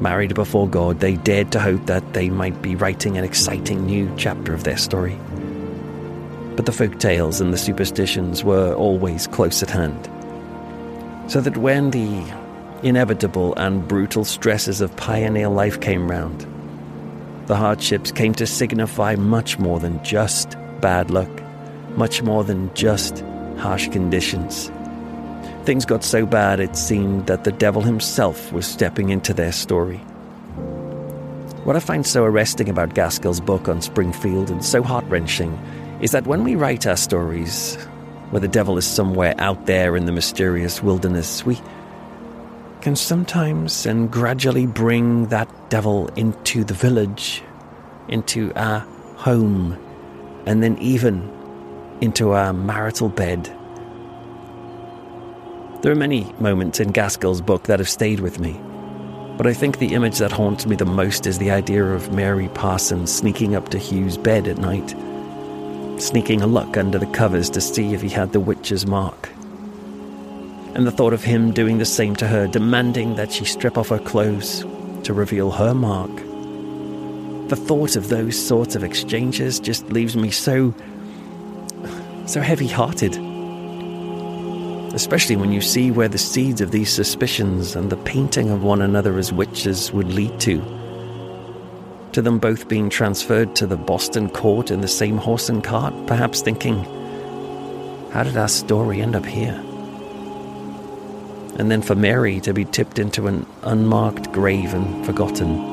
married 0.00 0.34
before 0.34 0.68
God, 0.68 1.00
they 1.00 1.16
dared 1.16 1.52
to 1.52 1.60
hope 1.60 1.84
that 1.86 2.14
they 2.14 2.30
might 2.30 2.62
be 2.62 2.74
writing 2.74 3.18
an 3.18 3.24
exciting 3.24 3.84
new 3.84 4.10
chapter 4.16 4.54
of 4.54 4.64
their 4.64 4.78
story. 4.78 5.18
But 6.56 6.66
the 6.66 6.72
folk 6.72 6.98
tales 6.98 7.40
and 7.40 7.52
the 7.52 7.58
superstitions 7.58 8.42
were 8.42 8.74
always 8.74 9.26
close 9.26 9.62
at 9.62 9.70
hand 9.70 10.08
so 11.30 11.40
that 11.40 11.56
when 11.56 11.90
the 11.90 12.24
inevitable 12.82 13.54
and 13.54 13.86
brutal 13.86 14.24
stresses 14.24 14.80
of 14.80 14.96
pioneer 14.96 15.48
life 15.48 15.80
came 15.80 16.10
round, 16.10 16.44
the 17.46 17.56
hardships 17.56 18.10
came 18.10 18.34
to 18.34 18.46
signify 18.46 19.14
much 19.14 19.58
more 19.58 19.78
than 19.78 20.02
just 20.02 20.56
bad 20.80 21.10
luck, 21.10 21.30
much 22.00 22.22
more 22.22 22.42
than 22.42 22.72
just 22.72 23.20
harsh 23.58 23.86
conditions. 23.90 24.72
Things 25.66 25.84
got 25.84 26.02
so 26.02 26.24
bad 26.24 26.58
it 26.58 26.74
seemed 26.74 27.26
that 27.26 27.44
the 27.44 27.52
devil 27.52 27.82
himself 27.82 28.50
was 28.54 28.66
stepping 28.66 29.10
into 29.10 29.34
their 29.34 29.52
story. 29.52 29.98
What 31.64 31.76
I 31.76 31.80
find 31.80 32.06
so 32.06 32.24
arresting 32.24 32.70
about 32.70 32.94
Gaskill's 32.94 33.38
book 33.38 33.68
on 33.68 33.82
Springfield 33.82 34.48
and 34.50 34.64
so 34.64 34.82
heart 34.82 35.04
wrenching 35.08 35.52
is 36.00 36.12
that 36.12 36.26
when 36.26 36.42
we 36.42 36.54
write 36.54 36.86
our 36.86 36.96
stories, 36.96 37.76
where 38.30 38.40
the 38.40 38.48
devil 38.48 38.78
is 38.78 38.86
somewhere 38.86 39.34
out 39.36 39.66
there 39.66 39.94
in 39.94 40.06
the 40.06 40.12
mysterious 40.12 40.82
wilderness, 40.82 41.44
we 41.44 41.60
can 42.80 42.96
sometimes 42.96 43.84
and 43.84 44.10
gradually 44.10 44.64
bring 44.64 45.26
that 45.26 45.50
devil 45.68 46.08
into 46.16 46.64
the 46.64 46.72
village, 46.72 47.42
into 48.08 48.54
our 48.56 48.80
home, 49.16 49.78
and 50.46 50.62
then 50.62 50.78
even 50.78 51.30
into 52.00 52.32
our 52.32 52.52
marital 52.52 53.08
bed. 53.08 53.44
There 55.82 55.92
are 55.92 55.96
many 55.96 56.32
moments 56.38 56.80
in 56.80 56.92
Gaskill's 56.92 57.40
book 57.40 57.64
that 57.64 57.78
have 57.78 57.88
stayed 57.88 58.20
with 58.20 58.38
me, 58.38 58.60
but 59.36 59.46
I 59.46 59.54
think 59.54 59.78
the 59.78 59.94
image 59.94 60.18
that 60.18 60.32
haunts 60.32 60.66
me 60.66 60.76
the 60.76 60.84
most 60.84 61.26
is 61.26 61.38
the 61.38 61.50
idea 61.50 61.84
of 61.84 62.12
Mary 62.12 62.48
Parsons 62.48 63.14
sneaking 63.14 63.54
up 63.54 63.68
to 63.70 63.78
Hugh's 63.78 64.16
bed 64.16 64.46
at 64.46 64.58
night 64.58 64.94
sneaking 66.00 66.40
a 66.40 66.46
look 66.46 66.76
under 66.76 66.98
the 66.98 67.06
covers 67.06 67.50
to 67.50 67.60
see 67.60 67.92
if 67.92 68.00
he 68.00 68.08
had 68.08 68.32
the 68.32 68.40
witch's 68.40 68.86
mark. 68.86 69.28
And 70.74 70.86
the 70.86 70.90
thought 70.90 71.12
of 71.12 71.24
him 71.24 71.52
doing 71.52 71.78
the 71.78 71.84
same 71.84 72.16
to 72.16 72.26
her, 72.26 72.46
demanding 72.46 73.16
that 73.16 73.32
she 73.32 73.44
strip 73.44 73.76
off 73.76 73.88
her 73.88 73.98
clothes 73.98 74.64
to 75.04 75.12
reveal 75.12 75.50
her 75.50 75.74
mark. 75.74 76.10
The 77.48 77.56
thought 77.56 77.96
of 77.96 78.08
those 78.08 78.38
sorts 78.38 78.76
of 78.76 78.84
exchanges 78.84 79.58
just 79.58 79.90
leaves 79.90 80.16
me 80.16 80.30
so. 80.30 80.74
So 82.30 82.40
heavy 82.40 82.68
hearted. 82.68 83.16
Especially 84.94 85.36
when 85.36 85.52
you 85.52 85.60
see 85.60 85.90
where 85.90 86.08
the 86.08 86.18
seeds 86.18 86.60
of 86.60 86.70
these 86.70 86.92
suspicions 86.92 87.76
and 87.76 87.90
the 87.90 87.96
painting 87.96 88.50
of 88.50 88.62
one 88.62 88.82
another 88.82 89.18
as 89.18 89.32
witches 89.32 89.92
would 89.92 90.12
lead 90.12 90.38
to 90.40 90.60
to 92.12 92.22
them 92.22 92.38
both 92.38 92.68
being 92.68 92.90
transferred 92.90 93.54
to 93.56 93.66
the 93.66 93.76
Boston 93.76 94.28
court 94.28 94.70
in 94.70 94.80
the 94.80 94.88
same 94.88 95.16
horse 95.16 95.48
and 95.48 95.62
cart, 95.62 95.94
perhaps 96.06 96.40
thinking, 96.40 96.78
how 98.10 98.24
did 98.24 98.36
our 98.36 98.48
story 98.48 99.00
end 99.00 99.14
up 99.14 99.24
here? 99.24 99.54
And 101.58 101.70
then 101.70 101.82
for 101.82 101.94
Mary 101.94 102.40
to 102.40 102.52
be 102.52 102.64
tipped 102.64 102.98
into 102.98 103.26
an 103.26 103.46
unmarked 103.62 104.32
grave 104.32 104.74
and 104.74 105.04
forgotten. 105.06 105.69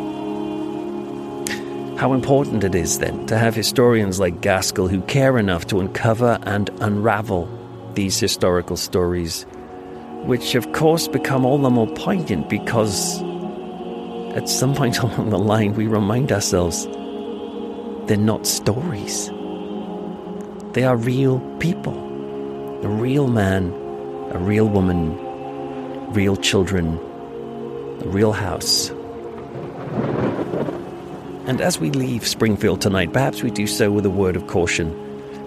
How 1.97 2.13
important 2.13 2.63
it 2.63 2.75
is, 2.75 2.99
then, 2.99 3.25
to 3.25 3.37
have 3.37 3.55
historians 3.55 4.19
like 4.19 4.39
Gaskill 4.41 4.87
who 4.87 5.01
care 5.01 5.39
enough 5.39 5.65
to 5.67 5.79
uncover 5.79 6.37
and 6.43 6.69
unravel 6.79 7.49
these 7.95 8.19
historical 8.19 8.77
stories, 8.77 9.47
which 10.23 10.53
of 10.53 10.71
course 10.73 11.07
become 11.07 11.43
all 11.43 11.57
the 11.57 11.71
more 11.71 11.87
poignant 11.87 12.49
because 12.49 13.19
at 14.35 14.47
some 14.47 14.75
point 14.75 14.99
along 15.03 15.31
the 15.31 15.39
line, 15.39 15.73
we 15.73 15.87
remind 15.87 16.31
ourselves 16.31 16.85
they're 18.07 18.15
not 18.15 18.45
stories. 18.45 19.31
They 20.73 20.83
are 20.83 20.95
real 20.95 21.39
people. 21.57 21.97
A 22.83 22.87
real 22.87 23.27
man, 23.27 23.73
a 24.31 24.37
real 24.37 24.69
woman, 24.69 25.17
real 26.13 26.35
children, 26.35 26.99
a 28.03 28.07
real 28.07 28.33
house. 28.33 28.91
And 31.47 31.61
as 31.61 31.79
we 31.79 31.91
leave 31.91 32.27
Springfield 32.27 32.81
tonight, 32.81 33.13
perhaps 33.13 33.41
we 33.41 33.51
do 33.51 33.67
so 33.67 33.89
with 33.89 34.05
a 34.05 34.09
word 34.09 34.35
of 34.35 34.47
caution 34.47 34.93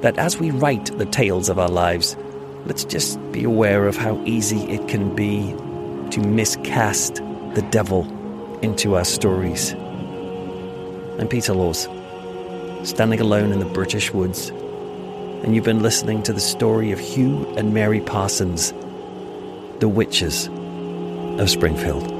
that 0.01 0.17
as 0.17 0.39
we 0.39 0.51
write 0.51 0.97
the 0.97 1.05
tales 1.05 1.51
of 1.51 1.59
our 1.59 1.69
lives, 1.69 2.17
let's 2.65 2.85
just 2.85 3.21
be 3.33 3.45
aware 3.45 3.87
of 3.87 3.99
how 3.99 4.19
easy 4.25 4.63
it 4.71 4.89
can 4.89 5.15
be 5.15 5.55
to 6.11 6.21
miscast 6.21 7.17
the 7.55 7.67
devil 7.71 8.09
into 8.63 8.97
our 8.97 9.05
stories. 9.05 9.73
I'm 11.19 11.29
Peter 11.29 11.53
Laws, 11.53 11.87
standing 12.83 13.21
alone 13.21 13.53
in 13.53 13.59
the 13.59 13.67
British 13.67 14.11
woods, 14.11 14.49
and 14.49 15.55
you've 15.55 15.65
been 15.65 15.83
listening 15.83 16.23
to 16.23 16.33
the 16.33 16.41
story 16.41 16.93
of 16.93 16.99
Hugh 16.99 17.47
and 17.59 17.75
Mary 17.75 18.01
Parsons, 18.01 18.73
the 19.81 19.89
witches 19.89 20.49
of 21.39 21.51
Springfield. 21.51 22.20